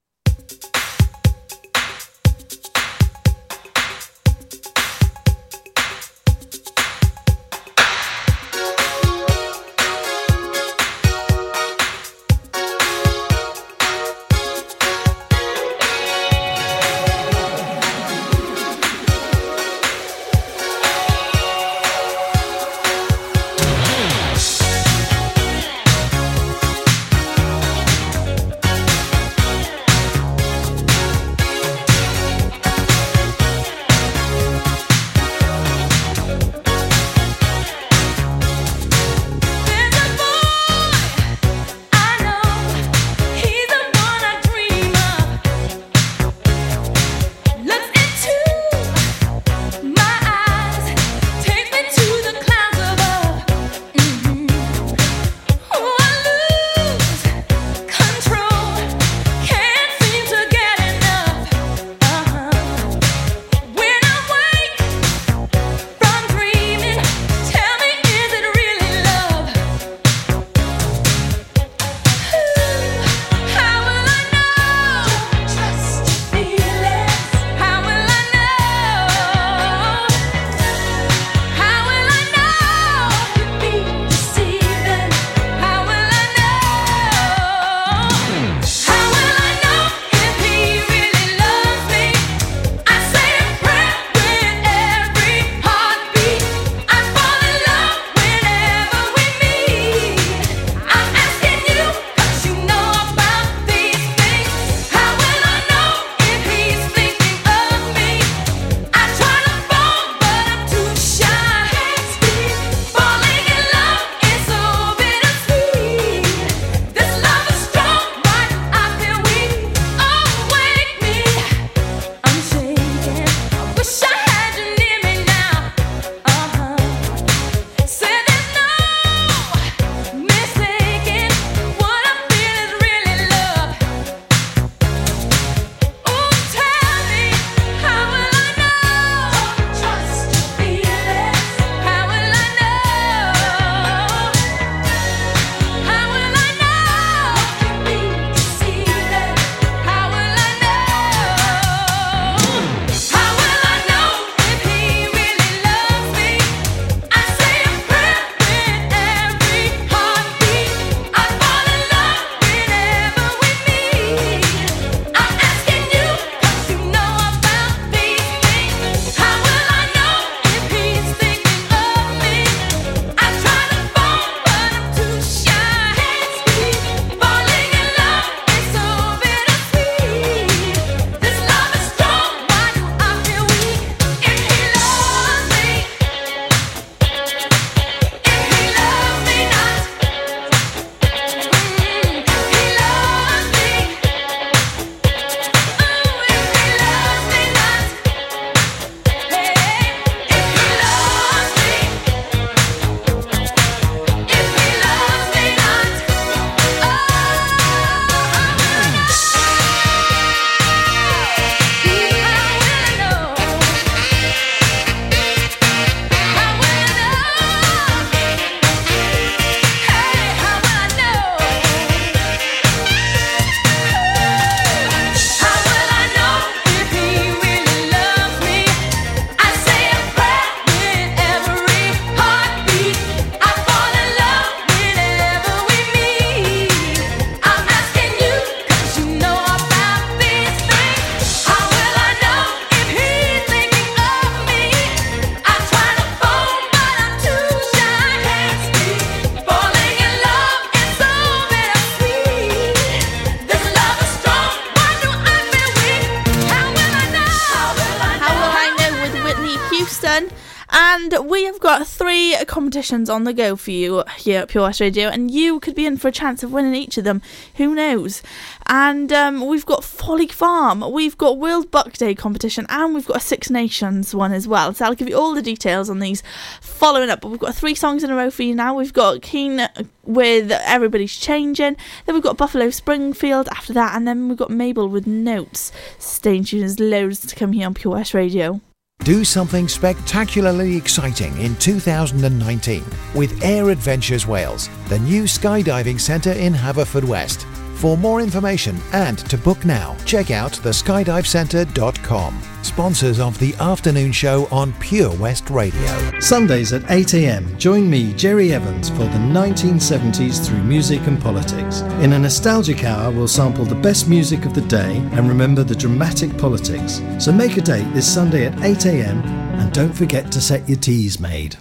Competitions 262.81 263.11
on 263.11 263.25
the 263.25 263.33
go 263.33 263.55
for 263.55 263.69
you 263.69 264.03
here 264.17 264.41
at 264.41 264.49
Pure 264.49 264.63
West 264.63 264.81
Radio, 264.81 265.07
and 265.07 265.29
you 265.29 265.59
could 265.59 265.75
be 265.75 265.85
in 265.85 265.97
for 265.97 266.07
a 266.07 266.11
chance 266.11 266.41
of 266.41 266.51
winning 266.51 266.73
each 266.73 266.97
of 266.97 267.03
them. 267.03 267.21
Who 267.57 267.75
knows? 267.75 268.23
And 268.65 269.13
um, 269.13 269.45
we've 269.45 269.67
got 269.67 269.83
Folly 269.83 270.25
Farm, 270.27 270.91
we've 270.91 271.15
got 271.15 271.37
World 271.37 271.69
Buck 271.69 271.93
Day 271.93 272.15
competition, 272.15 272.65
and 272.69 272.95
we've 272.95 273.05
got 273.05 273.17
a 273.17 273.19
Six 273.19 273.51
Nations 273.51 274.15
one 274.15 274.31
as 274.31 274.47
well. 274.47 274.73
So 274.73 274.85
I'll 274.85 274.95
give 274.95 275.07
you 275.07 275.15
all 275.15 275.35
the 275.35 275.43
details 275.43 275.91
on 275.91 275.99
these 275.99 276.23
following 276.59 277.11
up. 277.11 277.21
But 277.21 277.29
we've 277.29 277.39
got 277.39 277.53
three 277.53 277.75
songs 277.75 278.03
in 278.03 278.09
a 278.09 278.15
row 278.15 278.31
for 278.31 278.41
you 278.41 278.55
now. 278.55 278.73
We've 278.73 278.91
got 278.91 279.21
Keane 279.21 279.69
with 280.03 280.49
Everybody's 280.49 281.15
Changing, 281.15 281.77
then 282.07 282.15
we've 282.15 282.23
got 282.23 282.37
Buffalo 282.37 282.71
Springfield 282.71 283.47
after 283.49 283.73
that, 283.73 283.95
and 283.95 284.07
then 284.07 284.27
we've 284.27 284.39
got 284.39 284.49
Mabel 284.49 284.89
with 284.89 285.05
Notes. 285.05 285.71
Stay 285.99 286.41
tuned, 286.41 286.63
there's 286.63 286.79
loads 286.79 287.19
to 287.27 287.35
come 287.35 287.53
here 287.53 287.67
on 287.67 287.75
Pure 287.75 287.93
West 287.93 288.15
Radio. 288.15 288.59
Do 289.03 289.25
something 289.25 289.67
spectacularly 289.67 290.77
exciting 290.77 291.35
in 291.39 291.55
2019 291.55 292.83
with 293.15 293.43
Air 293.43 293.71
Adventures 293.71 294.27
Wales, 294.27 294.69
the 294.89 294.99
new 294.99 295.23
skydiving 295.23 295.99
centre 295.99 296.33
in 296.33 296.53
Haverfordwest. 296.53 297.47
For 297.81 297.97
more 297.97 298.21
information 298.21 298.77
and 298.93 299.17
to 299.27 299.39
book 299.39 299.65
now, 299.65 299.97
check 300.05 300.29
out 300.29 300.51
theskydivecentre.com. 300.51 302.41
Sponsors 302.61 303.19
of 303.19 303.39
the 303.39 303.55
afternoon 303.55 304.11
show 304.11 304.47
on 304.51 304.71
Pure 304.73 305.15
West 305.15 305.49
Radio. 305.49 306.19
Sundays 306.19 306.73
at 306.73 306.83
8am, 306.83 307.57
join 307.57 307.89
me, 307.89 308.13
Jerry 308.13 308.53
Evans, 308.53 308.89
for 308.91 309.05
the 309.05 309.17
1970s 309.17 310.45
through 310.45 310.61
music 310.61 311.01
and 311.07 311.19
politics. 311.19 311.81
In 312.03 312.13
a 312.13 312.19
nostalgic 312.19 312.83
hour, 312.83 313.09
we'll 313.09 313.27
sample 313.27 313.65
the 313.65 313.73
best 313.73 314.07
music 314.07 314.45
of 314.45 314.53
the 314.53 314.61
day 314.61 314.97
and 315.13 315.27
remember 315.27 315.63
the 315.63 315.73
dramatic 315.73 316.37
politics. 316.37 317.01
So 317.17 317.31
make 317.31 317.57
a 317.57 317.61
date 317.61 317.91
this 317.95 318.13
Sunday 318.13 318.45
at 318.45 318.53
8am 318.57 319.25
and 319.59 319.73
don't 319.73 319.93
forget 319.93 320.31
to 320.33 320.39
set 320.39 320.69
your 320.69 320.77
Teasmade. 320.77 321.57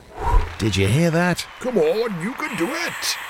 Did 0.58 0.76
you 0.76 0.86
hear 0.86 1.10
that? 1.12 1.46
Come 1.60 1.78
on, 1.78 2.22
you 2.22 2.34
can 2.34 2.54
do 2.58 2.68
it. 2.70 3.29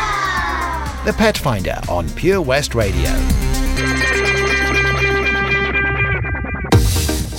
The 1.03 1.13
Pet 1.13 1.35
Finder 1.35 1.79
on 1.89 2.07
Pure 2.11 2.43
West 2.43 2.75
Radio. 2.75 3.50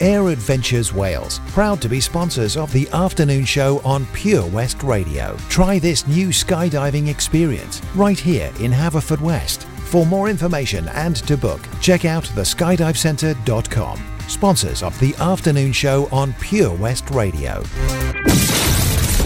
Air 0.00 0.28
Adventures 0.28 0.92
Wales, 0.92 1.40
proud 1.48 1.82
to 1.82 1.88
be 1.88 2.00
sponsors 2.00 2.56
of 2.56 2.72
the 2.72 2.88
afternoon 2.90 3.44
show 3.44 3.80
on 3.80 4.06
Pure 4.12 4.46
West 4.46 4.84
Radio. 4.84 5.36
Try 5.48 5.80
this 5.80 6.06
new 6.06 6.28
skydiving 6.28 7.08
experience 7.08 7.82
right 7.96 8.16
here 8.18 8.52
in 8.60 8.70
Haverfordwest. 8.70 9.64
For 9.88 10.06
more 10.06 10.28
information 10.28 10.86
and 10.90 11.16
to 11.26 11.36
book, 11.36 11.60
check 11.80 12.04
out 12.04 12.22
theskydivecentre.com. 12.22 13.98
Sponsors 14.28 14.84
of 14.84 14.96
the 15.00 15.16
afternoon 15.16 15.72
show 15.72 16.08
on 16.12 16.32
Pure 16.34 16.76
West 16.76 17.10
Radio. 17.10 17.64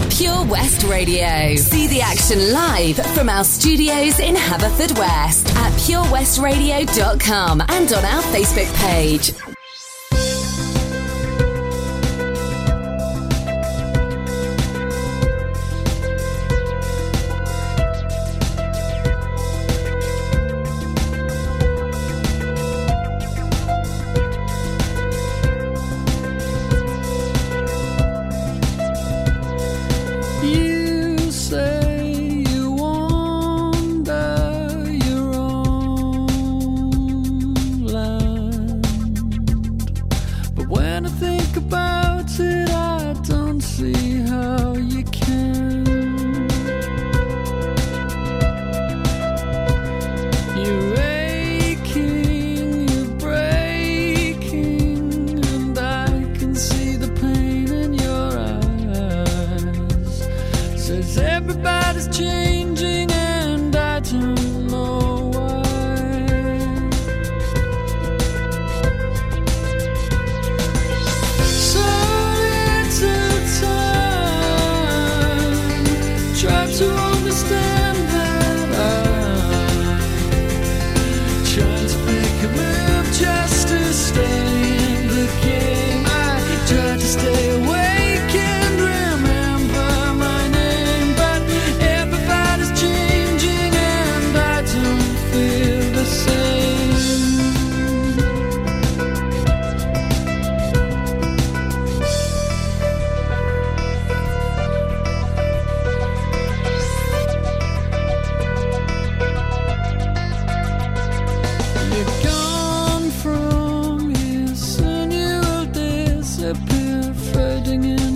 Pure 0.09 0.45
West 0.45 0.83
Radio. 0.85 1.55
See 1.55 1.85
the 1.85 2.01
action 2.01 2.51
live 2.51 2.95
from 3.13 3.29
our 3.29 3.43
studios 3.43 4.19
in 4.19 4.33
Haverfordwest 4.33 5.55
at 5.55 5.71
purewestradio.com 5.73 7.61
and 7.61 7.93
on 7.93 8.05
our 8.05 8.23
Facebook 8.23 8.73
page. 8.77 9.52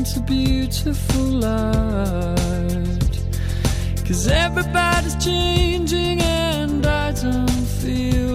Into 0.07 0.19
beautiful 0.21 1.23
light. 1.23 3.19
Cause 4.05 4.27
everybody's 4.27 5.15
changing 5.23 6.21
and 6.21 6.85
I 6.85 7.11
don't 7.11 7.49
feel 7.49 8.26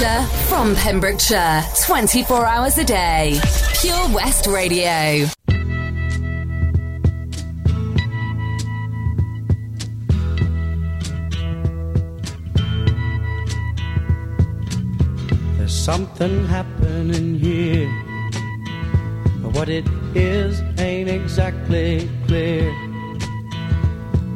Pembrokeshire, 0.00 0.46
from 0.46 0.74
Pembrokeshire, 0.76 1.62
24 1.84 2.46
hours 2.46 2.78
a 2.78 2.84
day. 2.84 3.38
Pure 3.82 4.14
West 4.14 4.46
Radio. 4.46 5.26
There's 15.58 15.70
something 15.70 16.46
happening 16.46 17.38
here. 17.38 17.90
But 19.42 19.54
what 19.54 19.68
it 19.68 19.86
is 20.14 20.62
ain't 20.78 21.10
exactly 21.10 22.08
clear. 22.26 22.72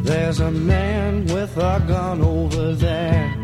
There's 0.03 0.41
a 0.41 0.51
man 0.51 1.25
with 1.25 1.57
a 1.57 1.83
gun 1.89 2.21
over 2.21 2.75
there. 2.75 3.44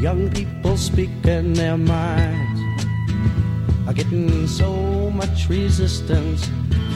Young 0.00 0.30
people 0.30 0.76
speaking 0.76 1.54
their 1.54 1.78
minds 1.78 2.60
are 3.88 3.94
getting 3.94 4.46
so 4.46 5.10
much 5.10 5.48
resistance 5.48 6.44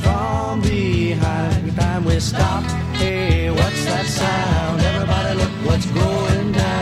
from 0.02 0.60
behind. 0.60 1.74
Time 1.76 2.04
we 2.04 2.20
stop. 2.20 2.62
Hey, 2.96 3.50
what's 3.50 3.84
that 3.86 4.04
sound? 4.04 4.82
Everybody 4.82 5.34
look 5.38 5.50
what's 5.64 5.86
going 5.86 6.52
down. 6.52 6.80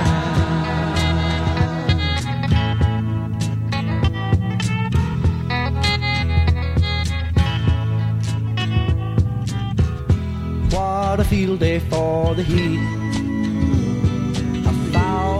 What 10.70 11.20
a 11.20 11.24
field 11.24 11.60
day 11.60 11.78
for 11.78 12.34
the 12.34 12.42
heat. 12.42 12.97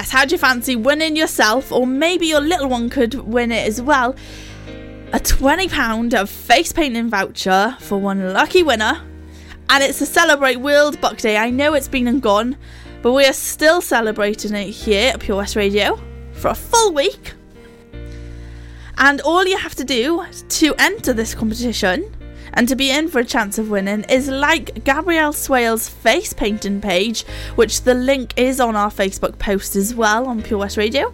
Yes. 0.00 0.10
How 0.10 0.24
do 0.24 0.34
you 0.34 0.38
fancy 0.38 0.76
winning 0.76 1.14
yourself, 1.14 1.70
or 1.70 1.86
maybe 1.86 2.24
your 2.24 2.40
little 2.40 2.70
one 2.70 2.88
could 2.88 3.12
win 3.12 3.52
it 3.52 3.68
as 3.68 3.82
well? 3.82 4.16
A 5.12 5.20
£20 5.20 6.14
of 6.14 6.30
face 6.30 6.72
painting 6.72 7.10
voucher 7.10 7.76
for 7.80 8.00
one 8.00 8.32
lucky 8.32 8.62
winner. 8.62 8.98
And 9.68 9.84
it's 9.84 9.98
to 9.98 10.06
celebrate 10.06 10.56
World 10.56 10.98
Book 11.02 11.18
Day. 11.18 11.36
I 11.36 11.50
know 11.50 11.74
it's 11.74 11.86
been 11.86 12.08
and 12.08 12.22
gone, 12.22 12.56
but 13.02 13.12
we 13.12 13.26
are 13.26 13.34
still 13.34 13.82
celebrating 13.82 14.54
it 14.54 14.70
here 14.70 15.10
at 15.12 15.20
Pure 15.20 15.36
West 15.36 15.54
Radio 15.54 16.00
for 16.32 16.48
a 16.48 16.54
full 16.54 16.94
week. 16.94 17.34
And 18.96 19.20
all 19.20 19.44
you 19.44 19.58
have 19.58 19.74
to 19.74 19.84
do 19.84 20.24
to 20.48 20.74
enter 20.78 21.12
this 21.12 21.34
competition 21.34 22.10
and 22.54 22.68
to 22.68 22.76
be 22.76 22.90
in 22.90 23.08
for 23.08 23.20
a 23.20 23.24
chance 23.24 23.58
of 23.58 23.70
winning 23.70 24.04
is 24.04 24.28
like 24.28 24.84
Gabrielle 24.84 25.32
Swale's 25.32 25.88
face 25.88 26.32
painting 26.32 26.80
page, 26.80 27.24
which 27.54 27.82
the 27.82 27.94
link 27.94 28.34
is 28.36 28.60
on 28.60 28.76
our 28.76 28.90
Facebook 28.90 29.38
post 29.38 29.76
as 29.76 29.94
well 29.94 30.26
on 30.26 30.42
Pure 30.42 30.60
West 30.60 30.76
Radio. 30.76 31.12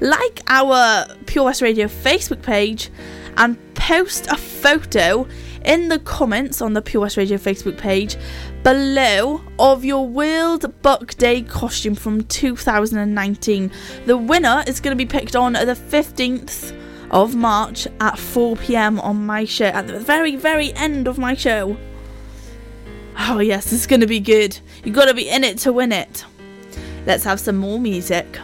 Like 0.00 0.40
our 0.48 1.06
Pure 1.26 1.44
West 1.44 1.62
Radio 1.62 1.86
Facebook 1.86 2.42
page 2.42 2.90
and 3.36 3.56
post 3.74 4.26
a 4.28 4.36
photo 4.36 5.26
in 5.64 5.88
the 5.88 5.98
comments 6.00 6.60
on 6.60 6.72
the 6.72 6.82
Pure 6.82 7.02
West 7.02 7.16
Radio 7.16 7.38
Facebook 7.38 7.78
page 7.78 8.16
below 8.62 9.40
of 9.58 9.84
your 9.84 10.06
World 10.06 10.82
Book 10.82 11.14
Day 11.16 11.42
costume 11.42 11.94
from 11.94 12.24
2019. 12.24 13.70
The 14.06 14.16
winner 14.16 14.64
is 14.66 14.80
going 14.80 14.96
to 14.96 15.04
be 15.04 15.08
picked 15.08 15.36
on 15.36 15.52
the 15.54 15.76
15th 15.90 16.81
of 17.12 17.34
March 17.34 17.86
at 18.00 18.18
4 18.18 18.56
pm 18.56 18.98
on 19.00 19.26
my 19.26 19.44
show, 19.44 19.66
at 19.66 19.86
the 19.86 20.00
very, 20.00 20.36
very 20.36 20.72
end 20.74 21.06
of 21.06 21.18
my 21.18 21.34
show. 21.34 21.76
Oh, 23.18 23.38
yes, 23.38 23.72
it's 23.72 23.86
going 23.86 24.00
to 24.00 24.06
be 24.06 24.20
good. 24.20 24.58
You've 24.82 24.94
got 24.94 25.04
to 25.06 25.14
be 25.14 25.28
in 25.28 25.44
it 25.44 25.58
to 25.58 25.72
win 25.72 25.92
it. 25.92 26.24
Let's 27.06 27.24
have 27.24 27.38
some 27.38 27.56
more 27.56 27.78
music. 27.78 28.38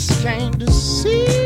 just 0.00 0.22
came 0.22 0.52
to 0.54 0.72
see. 0.72 1.39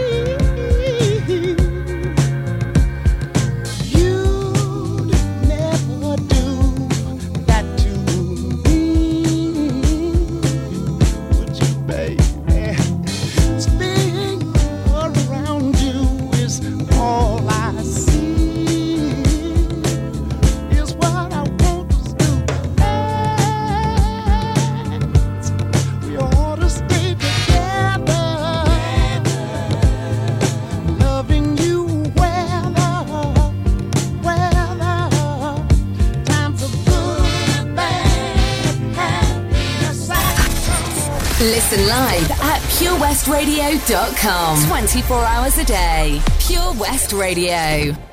purewestradio.com. 43.24 44.68
24 44.68 45.24
hours 45.24 45.58
a 45.58 45.64
day. 45.64 46.20
Pure 46.40 46.74
West 46.74 47.12
Radio. 47.12 48.03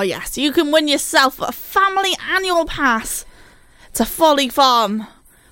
Oh, 0.00 0.02
yes, 0.02 0.38
you 0.38 0.50
can 0.50 0.72
win 0.72 0.88
yourself 0.88 1.42
a 1.42 1.52
family 1.52 2.16
annual 2.26 2.64
pass 2.64 3.26
to 3.92 4.06
Folly 4.06 4.48
Farm. 4.48 5.06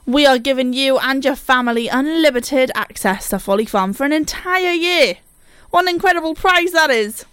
We 0.06 0.24
are 0.24 0.38
giving 0.38 0.72
you 0.72 0.96
and 0.96 1.22
your 1.22 1.36
family 1.36 1.88
unlimited 1.88 2.70
access 2.74 3.28
to 3.28 3.38
Folly 3.38 3.66
Farm 3.66 3.92
for 3.92 4.06
an 4.06 4.12
entire 4.14 4.72
year. 4.72 5.18
What 5.68 5.82
an 5.82 5.90
incredible 5.90 6.34
prize 6.34 6.72
that 6.72 6.88
is! 6.88 7.26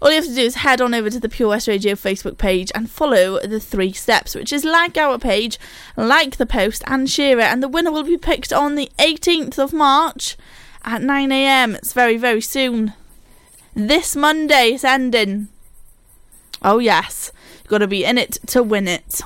All 0.00 0.08
you 0.08 0.16
have 0.16 0.24
to 0.24 0.34
do 0.34 0.40
is 0.40 0.54
head 0.54 0.80
on 0.80 0.94
over 0.94 1.10
to 1.10 1.20
the 1.20 1.28
Pure 1.28 1.50
West 1.50 1.68
Radio 1.68 1.92
Facebook 1.92 2.38
page 2.38 2.72
and 2.74 2.90
follow 2.90 3.38
the 3.38 3.60
three 3.60 3.92
steps, 3.92 4.34
which 4.34 4.54
is 4.54 4.64
like 4.64 4.96
our 4.96 5.18
page, 5.18 5.58
like 5.98 6.38
the 6.38 6.46
post, 6.46 6.82
and 6.86 7.10
share 7.10 7.38
it. 7.40 7.44
And 7.44 7.62
the 7.62 7.68
winner 7.68 7.92
will 7.92 8.04
be 8.04 8.16
picked 8.16 8.54
on 8.54 8.74
the 8.74 8.90
18th 8.98 9.58
of 9.58 9.74
March 9.74 10.38
at 10.82 11.02
9am. 11.02 11.74
It's 11.74 11.92
very, 11.92 12.16
very 12.16 12.40
soon. 12.40 12.94
This 13.74 14.16
Monday 14.16 14.70
it's 14.70 14.82
ending. 14.82 15.48
Oh, 16.62 16.78
yes. 16.78 17.32
Got 17.68 17.78
to 17.78 17.86
be 17.86 18.04
in 18.04 18.18
it 18.18 18.38
to 18.48 18.62
win 18.62 18.88
it. 18.88 19.20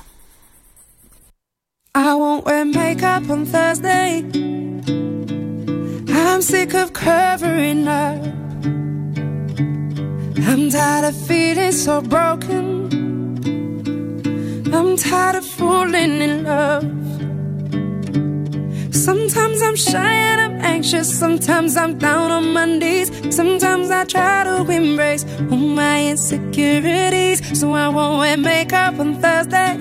I 1.95 2.15
won't 2.15 2.45
wear 2.45 2.65
makeup 2.65 3.29
on 3.29 3.45
Thursday. 3.45 4.23
I'm 6.09 6.41
sick 6.41 6.73
of 6.73 6.93
covering 6.93 7.87
up. 7.87 8.21
I'm 10.45 10.69
tired 10.69 11.05
of 11.05 11.15
feeling 11.27 11.71
so 11.71 12.01
broken. 12.01 12.91
I'm 14.73 14.97
tired 14.97 15.35
of 15.35 15.45
falling 15.45 16.21
in 16.21 16.43
love. 16.43 17.12
Sometimes 19.03 19.61
I'm 19.61 19.75
shy 19.75 20.13
and 20.31 20.39
I'm 20.39 20.61
anxious. 20.61 21.19
Sometimes 21.19 21.75
I'm 21.75 21.97
down 21.97 22.31
on 22.31 22.53
my 22.53 22.63
knees. 22.63 23.11
Sometimes 23.35 23.91
I 23.91 24.05
try 24.05 24.45
to 24.45 24.71
embrace 24.71 25.25
all 25.51 25.57
my 25.57 26.07
insecurities. 26.11 27.59
So 27.59 27.73
I 27.73 27.89
won't 27.89 28.19
wear 28.19 28.37
makeup 28.37 28.97
on 29.01 29.15
Thursday. 29.15 29.75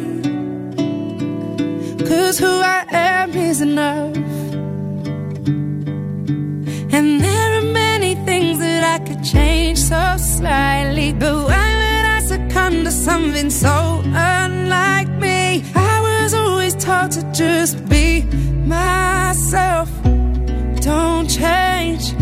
Cause 2.05 2.37
who 2.41 2.49
I 2.49 2.85
am 2.91 3.31
is 3.37 3.61
enough. 3.61 4.17
And 6.97 7.21
there 7.21 7.59
are 7.59 7.73
many 7.73 8.17
things 8.27 8.59
that 8.59 8.83
I 8.83 8.99
could 9.07 9.23
change 9.23 9.79
so 9.79 10.17
slightly. 10.19 11.13
But 11.13 11.37
why 11.47 11.69
would 11.79 12.07
I 12.17 12.21
succumb 12.27 12.83
to 12.83 12.91
something 12.91 13.51
so 13.51 14.03
unlike 14.05 15.11
me? 15.11 15.63
I 15.77 16.01
was 16.09 16.35
always 16.35 16.75
taught 16.75 17.13
to 17.13 17.23
just 17.33 17.89
be 17.89 18.27
myself. 19.33 19.89
Don't 20.83 21.27
change 21.27 22.13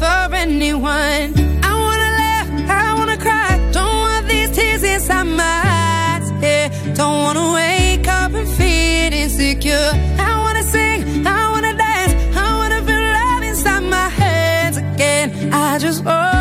for 0.00 0.34
anyone. 0.34 1.30
I 1.68 1.72
wanna 1.84 2.10
laugh, 2.22 2.48
I 2.68 2.94
wanna 2.98 3.16
cry. 3.16 3.50
Don't 3.70 3.98
want 4.04 4.26
these 4.26 4.50
tears 4.50 4.82
inside 4.82 5.28
my 5.42 5.60
eyes. 5.64 6.26
Yeah, 6.42 6.66
don't 6.94 7.18
wanna 7.24 7.46
wake 7.60 8.08
up 8.08 8.32
and 8.34 8.48
feel 8.58 9.12
insecure. 9.22 9.90
I 10.28 10.32
wanna 10.44 10.64
sing, 10.64 11.24
I 11.24 11.42
wanna 11.52 11.72
dance, 11.84 12.12
I 12.36 12.46
wanna 12.58 12.80
feel 12.86 13.04
love 13.18 13.42
inside 13.50 13.84
my 13.96 14.08
hands 14.08 14.76
again. 14.78 15.52
I 15.52 15.78
just 15.78 16.04
want. 16.04 16.33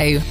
Radio. 0.00 0.29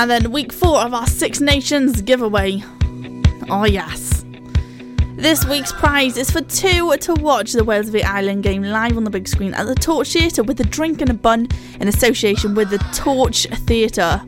Now 0.00 0.06
then, 0.06 0.32
week 0.32 0.50
four 0.50 0.78
of 0.78 0.94
our 0.94 1.06
Six 1.06 1.42
Nations 1.42 2.00
giveaway. 2.00 2.64
Oh, 3.50 3.66
yes. 3.66 4.24
This 5.14 5.44
week's 5.44 5.72
prize 5.72 6.16
is 6.16 6.30
for 6.30 6.40
two 6.40 6.96
to 6.96 7.14
watch 7.16 7.52
the 7.52 7.64
Wales 7.64 7.90
v 7.90 8.02
Ireland 8.02 8.42
game 8.42 8.62
live 8.62 8.96
on 8.96 9.04
the 9.04 9.10
big 9.10 9.28
screen 9.28 9.52
at 9.52 9.66
the 9.66 9.74
Torch 9.74 10.14
Theatre 10.14 10.42
with 10.42 10.58
a 10.58 10.64
drink 10.64 11.02
and 11.02 11.10
a 11.10 11.12
bun 11.12 11.48
in 11.80 11.86
association 11.86 12.54
with 12.54 12.70
the 12.70 12.78
Torch 12.94 13.46
Theatre. 13.66 14.22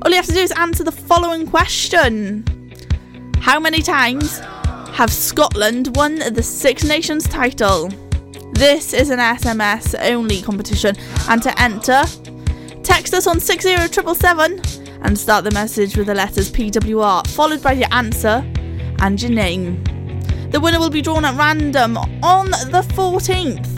All 0.00 0.10
you 0.10 0.16
have 0.16 0.24
to 0.24 0.32
do 0.32 0.40
is 0.40 0.52
answer 0.52 0.84
the 0.84 0.90
following 0.90 1.46
question 1.46 2.46
How 3.42 3.60
many 3.60 3.82
times 3.82 4.38
have 4.92 5.12
Scotland 5.12 5.96
won 5.96 6.14
the 6.14 6.42
Six 6.42 6.82
Nations 6.82 7.28
title? 7.28 7.90
This 8.52 8.94
is 8.94 9.10
an 9.10 9.18
SMS 9.18 9.94
only 10.00 10.40
competition, 10.40 10.96
and 11.28 11.42
to 11.42 11.60
enter, 11.60 12.04
text 12.82 13.14
us 13.14 13.26
on 13.26 13.40
60777 13.40 14.78
and 15.02 15.18
start 15.18 15.44
the 15.44 15.50
message 15.52 15.96
with 15.96 16.06
the 16.06 16.14
letters 16.14 16.50
PWR, 16.50 17.26
followed 17.28 17.62
by 17.62 17.72
your 17.72 17.88
answer 17.92 18.44
and 19.00 19.20
your 19.20 19.30
name. 19.30 19.82
The 20.50 20.60
winner 20.60 20.78
will 20.78 20.90
be 20.90 21.02
drawn 21.02 21.24
at 21.24 21.36
random 21.36 21.96
on 21.96 22.50
the 22.50 22.84
14th. 22.94 23.76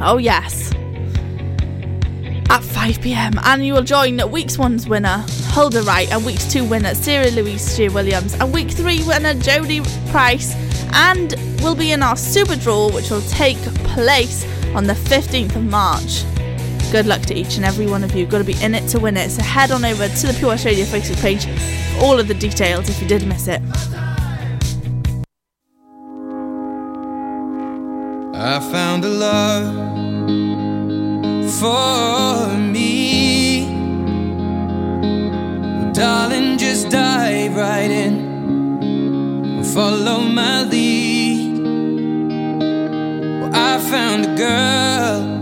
Oh, 0.00 0.18
yes. 0.18 0.72
At 2.50 2.62
5 2.62 3.00
pm, 3.00 3.34
and 3.44 3.64
you 3.64 3.74
will 3.74 3.82
join 3.84 4.20
week's 4.30 4.58
one's 4.58 4.88
winner, 4.88 5.24
Hulda 5.52 5.82
Wright, 5.82 6.10
and 6.12 6.26
week's 6.26 6.52
two 6.52 6.64
winner, 6.64 6.94
Sarah 6.94 7.30
Louise 7.30 7.74
Shear 7.76 7.92
Williams, 7.92 8.34
and 8.34 8.52
week 8.52 8.70
three 8.70 9.02
winner, 9.06 9.34
Jodie 9.34 9.82
Price, 10.10 10.54
and 10.92 11.34
will 11.62 11.76
be 11.76 11.92
in 11.92 12.02
our 12.02 12.16
super 12.16 12.56
draw, 12.56 12.90
which 12.90 13.10
will 13.10 13.22
take 13.22 13.58
place 13.94 14.44
on 14.74 14.84
the 14.84 14.94
15th 14.94 15.54
of 15.56 15.64
March. 15.64 16.24
Good 16.92 17.06
luck 17.06 17.22
to 17.22 17.34
each 17.34 17.56
and 17.56 17.64
every 17.64 17.86
one 17.86 18.04
of 18.04 18.14
you. 18.14 18.26
Got 18.26 18.38
to 18.38 18.44
be 18.44 18.62
in 18.62 18.74
it 18.74 18.86
to 18.90 19.00
win 19.00 19.16
it. 19.16 19.30
So 19.30 19.42
head 19.42 19.70
on 19.70 19.82
over 19.84 20.08
to 20.08 20.26
the 20.26 20.34
Pure 20.34 20.50
West 20.50 20.66
Radio 20.66 20.84
Facebook 20.84 21.20
page 21.22 21.46
all 22.02 22.18
of 22.20 22.28
the 22.28 22.34
details 22.34 22.88
if 22.88 23.00
you 23.00 23.08
did 23.08 23.26
miss 23.26 23.48
it. 23.48 23.62
I 28.34 28.60
found 28.72 29.04
a 29.04 29.08
love 29.08 29.74
for 31.60 32.56
me. 32.58 33.66
Well, 35.78 35.92
darling, 35.92 36.58
just 36.58 36.90
dive 36.90 37.56
right 37.56 37.90
in. 37.90 39.62
Follow 39.72 40.20
my 40.20 40.64
lead. 40.64 41.58
Well, 43.40 43.50
I 43.54 43.78
found 43.78 44.26
a 44.26 44.34
girl, 44.36 45.41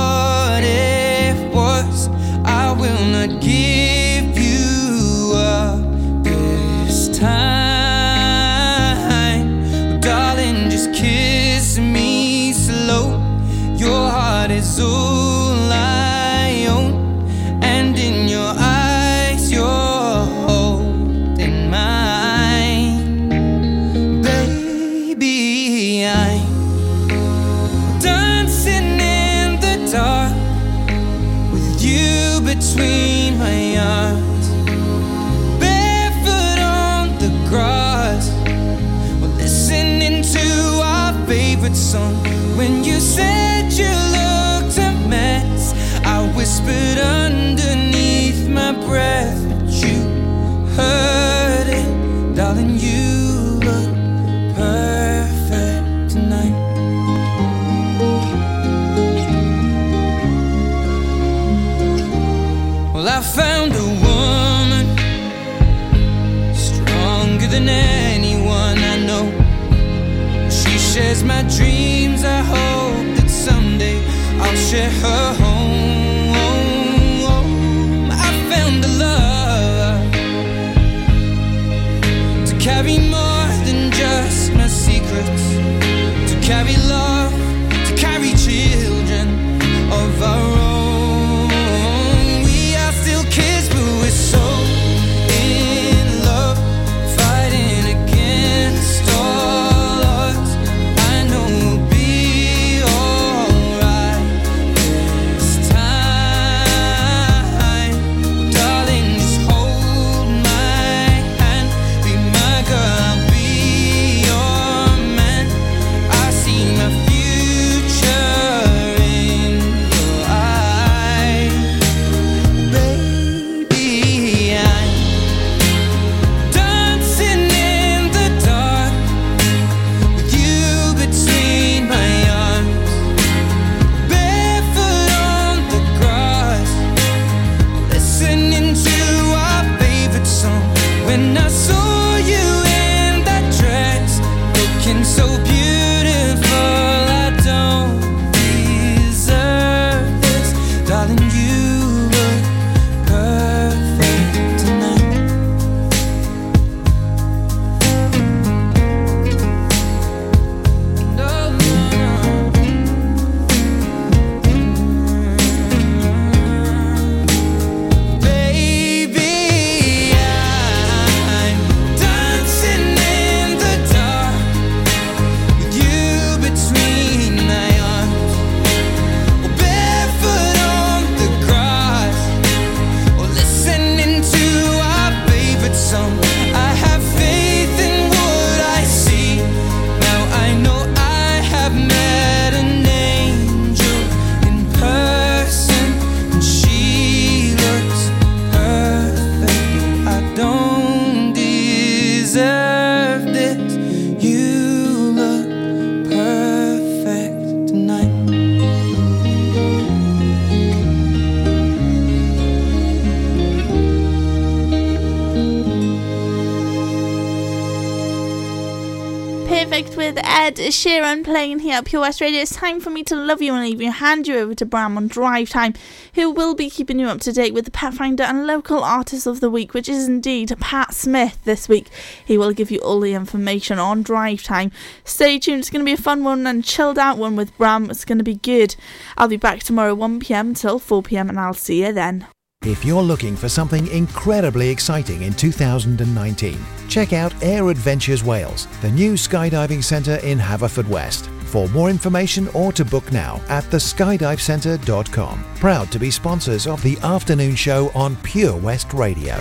with 219.89 220.17
Ed 220.17 220.57
Sheeran 220.57 221.23
playing 221.23 221.59
here 221.59 221.77
at 221.77 221.85
Pure 221.85 222.01
West 222.01 222.21
Radio. 222.21 222.41
It's 222.41 222.55
time 222.55 222.79
for 222.79 222.91
me 222.91 223.03
to 223.05 223.15
love 223.15 223.41
you 223.41 223.53
and 223.53 223.63
leave 223.63 223.81
you. 223.81 223.91
Hand 223.91 224.27
you 224.27 224.37
over 224.37 224.53
to 224.53 224.65
Bram 224.65 224.95
on 224.95 225.07
Drive 225.07 225.49
Time, 225.49 225.73
who 226.13 226.29
will 226.29 226.53
be 226.53 226.69
keeping 226.69 226.99
you 226.99 227.07
up 227.07 227.19
to 227.21 227.33
date 227.33 227.53
with 227.53 227.65
the 227.65 227.71
Pathfinder 227.71 228.23
and 228.23 228.45
local 228.45 228.83
artist 228.83 229.25
of 229.25 229.39
the 229.39 229.49
week, 229.49 229.73
which 229.73 229.89
is 229.89 230.07
indeed 230.07 230.53
Pat 230.59 230.93
Smith 230.93 231.43
this 231.45 231.67
week. 231.67 231.87
He 232.23 232.37
will 232.37 232.53
give 232.53 232.69
you 232.69 232.79
all 232.79 232.99
the 232.99 233.13
information 233.13 233.79
on 233.79 234.03
Drive 234.03 234.43
Time. 234.43 234.71
Stay 235.03 235.39
tuned. 235.39 235.59
It's 235.59 235.69
going 235.69 235.83
to 235.83 235.89
be 235.89 235.93
a 235.93 235.97
fun 235.97 236.23
one 236.23 236.45
and 236.45 236.63
chilled 236.63 236.99
out 236.99 237.17
one 237.17 237.35
with 237.35 237.57
Bram. 237.57 237.89
It's 237.89 238.05
going 238.05 238.19
to 238.19 238.23
be 238.23 238.35
good. 238.35 238.75
I'll 239.17 239.27
be 239.27 239.37
back 239.37 239.63
tomorrow 239.63 239.95
1 239.95 240.19
pm 240.19 240.53
till 240.53 240.77
4 240.77 241.01
pm, 241.01 241.29
and 241.29 241.39
I'll 241.39 241.53
see 241.53 241.83
you 241.83 241.91
then. 241.91 242.27
If 242.63 242.85
you're 242.85 243.01
looking 243.01 243.35
for 243.35 243.49
something 243.49 243.87
incredibly 243.87 244.69
exciting 244.69 245.23
in 245.23 245.33
2019, 245.33 246.59
check 246.87 247.11
out 247.11 247.33
Air 247.41 247.69
Adventures 247.69 248.23
Wales, 248.23 248.67
the 248.81 248.91
new 248.91 249.13
skydiving 249.13 249.83
centre 249.83 250.17
in 250.17 250.37
Haverfordwest. 250.37 251.40
For 251.51 251.67
more 251.67 251.89
information 251.89 252.47
or 252.53 252.71
to 252.71 252.85
book 252.85 253.11
now 253.11 253.41
at 253.49 253.65
theskydivecentre.com. 253.65 255.43
Proud 255.55 255.91
to 255.91 255.99
be 255.99 256.09
sponsors 256.09 256.65
of 256.65 256.81
the 256.81 256.97
afternoon 256.99 257.55
show 257.55 257.91
on 257.93 258.15
Pure 258.23 258.55
West 258.59 258.93
Radio. 258.93 259.35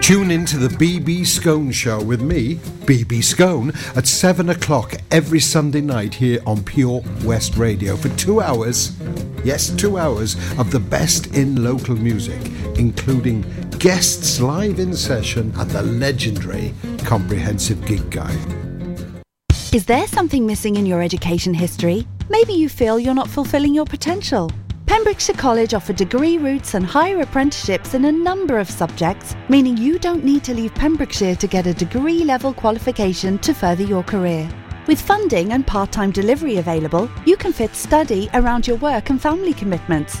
Tune 0.00 0.30
in 0.30 0.46
to 0.46 0.56
the 0.56 0.68
BB 0.68 1.20
Skone 1.20 1.70
Show 1.70 2.02
with 2.02 2.22
me, 2.22 2.54
BB 2.86 3.18
Skone, 3.18 3.76
at 3.94 4.06
7 4.06 4.48
o'clock 4.48 4.94
every 5.10 5.38
Sunday 5.38 5.82
night 5.82 6.14
here 6.14 6.40
on 6.46 6.64
Pure 6.64 7.02
West 7.24 7.58
Radio 7.58 7.94
for 7.94 8.08
two 8.16 8.40
hours. 8.40 8.98
Yes, 9.44 9.68
two 9.68 9.98
hours 9.98 10.36
of 10.58 10.70
the 10.70 10.80
best 10.80 11.26
in 11.36 11.62
local 11.62 11.94
music, 11.94 12.40
including 12.78 13.44
guests 13.78 14.40
live 14.40 14.78
in 14.78 14.94
session 14.94 15.52
and 15.58 15.70
the 15.70 15.82
legendary 15.82 16.72
Comprehensive 17.04 17.84
Gig 17.84 18.10
Guide. 18.10 18.69
Is 19.72 19.84
there 19.84 20.08
something 20.08 20.44
missing 20.44 20.74
in 20.74 20.84
your 20.84 21.00
education 21.00 21.54
history? 21.54 22.04
Maybe 22.28 22.54
you 22.54 22.68
feel 22.68 22.98
you're 22.98 23.14
not 23.14 23.30
fulfilling 23.30 23.72
your 23.72 23.84
potential. 23.84 24.50
Pembrokeshire 24.86 25.36
College 25.36 25.74
offer 25.74 25.92
degree 25.92 26.38
routes 26.38 26.74
and 26.74 26.84
higher 26.84 27.20
apprenticeships 27.20 27.94
in 27.94 28.06
a 28.06 28.10
number 28.10 28.58
of 28.58 28.68
subjects, 28.68 29.36
meaning 29.48 29.76
you 29.76 30.00
don't 30.00 30.24
need 30.24 30.42
to 30.42 30.54
leave 30.54 30.74
Pembrokeshire 30.74 31.36
to 31.36 31.46
get 31.46 31.68
a 31.68 31.72
degree 31.72 32.24
level 32.24 32.52
qualification 32.52 33.38
to 33.38 33.54
further 33.54 33.84
your 33.84 34.02
career. 34.02 34.50
With 34.88 35.00
funding 35.00 35.52
and 35.52 35.64
part 35.64 35.92
time 35.92 36.10
delivery 36.10 36.56
available, 36.56 37.08
you 37.24 37.36
can 37.36 37.52
fit 37.52 37.76
study 37.76 38.28
around 38.34 38.66
your 38.66 38.78
work 38.78 39.10
and 39.10 39.22
family 39.22 39.52
commitments. 39.54 40.20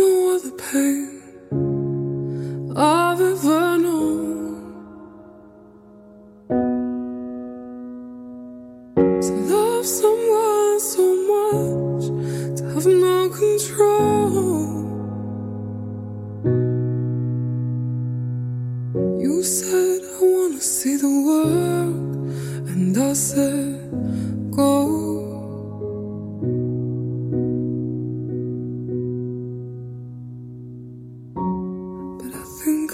No 0.00 0.34
other 0.34 0.54
pain 0.70 1.08
I've 2.74 3.20
ever 3.20 3.78
known. 3.84 4.22
To 9.24 9.32
love 9.52 9.84
someone 9.84 10.80
so 10.94 11.04
much, 11.32 12.04
to 12.56 12.62
have 12.72 12.86
no 12.86 13.28
control. 13.42 14.60
You 19.24 19.42
said 19.42 20.00
I 20.16 20.18
wanna 20.22 20.62
see 20.62 20.96
the 20.96 21.14
world, 21.28 22.12
and 22.70 22.96
I 22.96 23.12
said 23.12 23.90
go. 24.56 25.29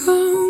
I 0.08 0.45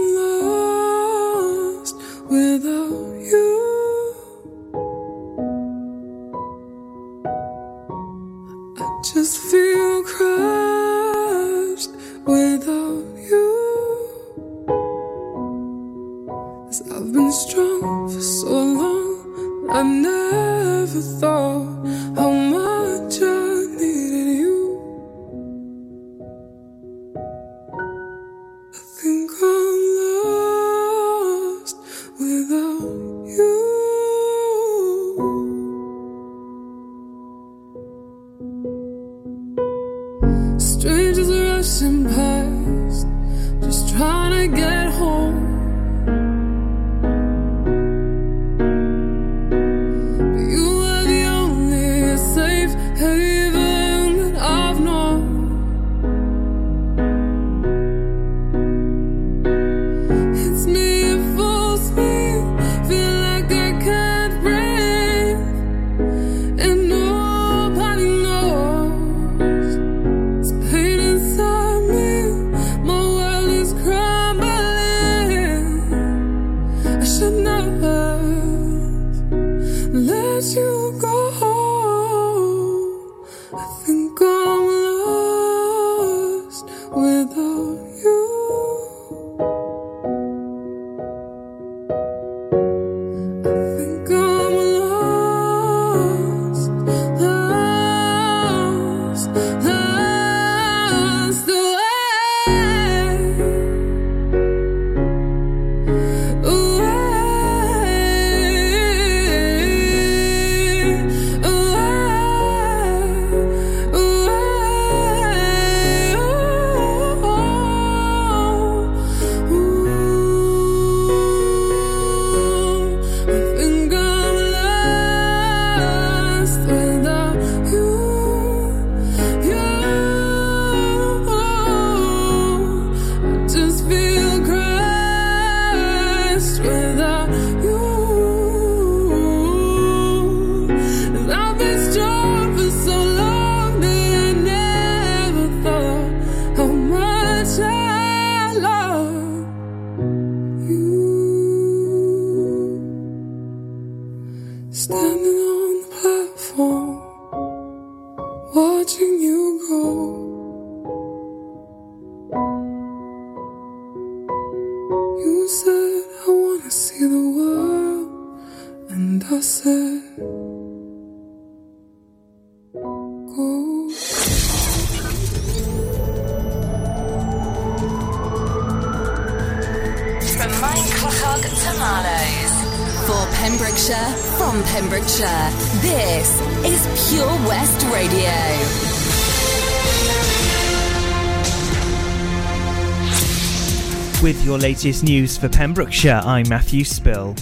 latest 194.66 195.04
news 195.04 195.38
for 195.38 195.48
Pembrokeshire, 195.48 196.20
I'm 196.24 196.48
Matthew 196.48 196.82
Spill. 196.82 197.36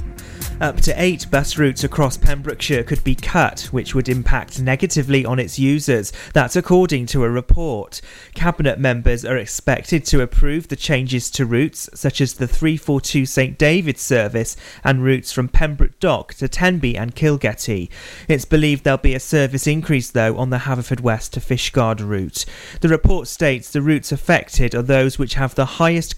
Up 0.61 0.77
to 0.83 1.03
eight 1.03 1.29
bus 1.33 1.59
routes 1.59 1.83
across 1.83 2.16
Pembrokeshire 2.16 2.85
could 2.85 3.03
be 3.03 3.16
cut, 3.16 3.62
which 3.72 3.93
would 3.93 4.09
impact 4.09 4.61
negatively 4.61 5.25
on 5.25 5.41
its 5.41 5.59
users. 5.59 6.12
That's 6.33 6.55
according 6.55 7.07
to 7.07 7.25
a 7.25 7.29
report. 7.29 8.01
Cabinet 8.35 8.79
members 8.79 9.25
are 9.25 9.37
expected 9.37 10.05
to 10.07 10.22
approve 10.22 10.68
the 10.68 10.77
changes 10.77 11.29
to 11.33 11.45
routes, 11.45 11.91
such 11.93 12.20
as 12.20 12.35
the 12.35 12.47
342 12.47 13.27
St 13.27 13.59
David's 13.59 14.01
service 14.01 14.57
and 14.85 15.03
routes 15.03 15.33
from 15.33 15.49
Pembroke 15.49 15.99
Dock 15.99 16.35
to 16.35 16.49
Tenby 16.49 16.97
and 16.97 17.16
Kilgetty. 17.16 17.91
It's 18.29 18.45
believed 18.45 18.85
there'll 18.85 18.99
be 18.99 19.14
a 19.16 19.20
service 19.20 19.66
increase, 19.66 20.11
though, 20.11 20.37
on 20.39 20.51
the 20.51 20.59
Haverfordwest 20.59 21.31
to 21.31 21.41
Fishguard 21.41 21.99
route. 22.01 22.45
The 22.81 22.89
report 22.89 23.27
states 23.27 23.70
the 23.70 23.83
routes 23.83 24.12
affected 24.12 24.72
are 24.77 24.83
those 24.83 25.18
which 25.18 25.35
have 25.35 25.57
the 25.57 25.66
highest 25.66 26.16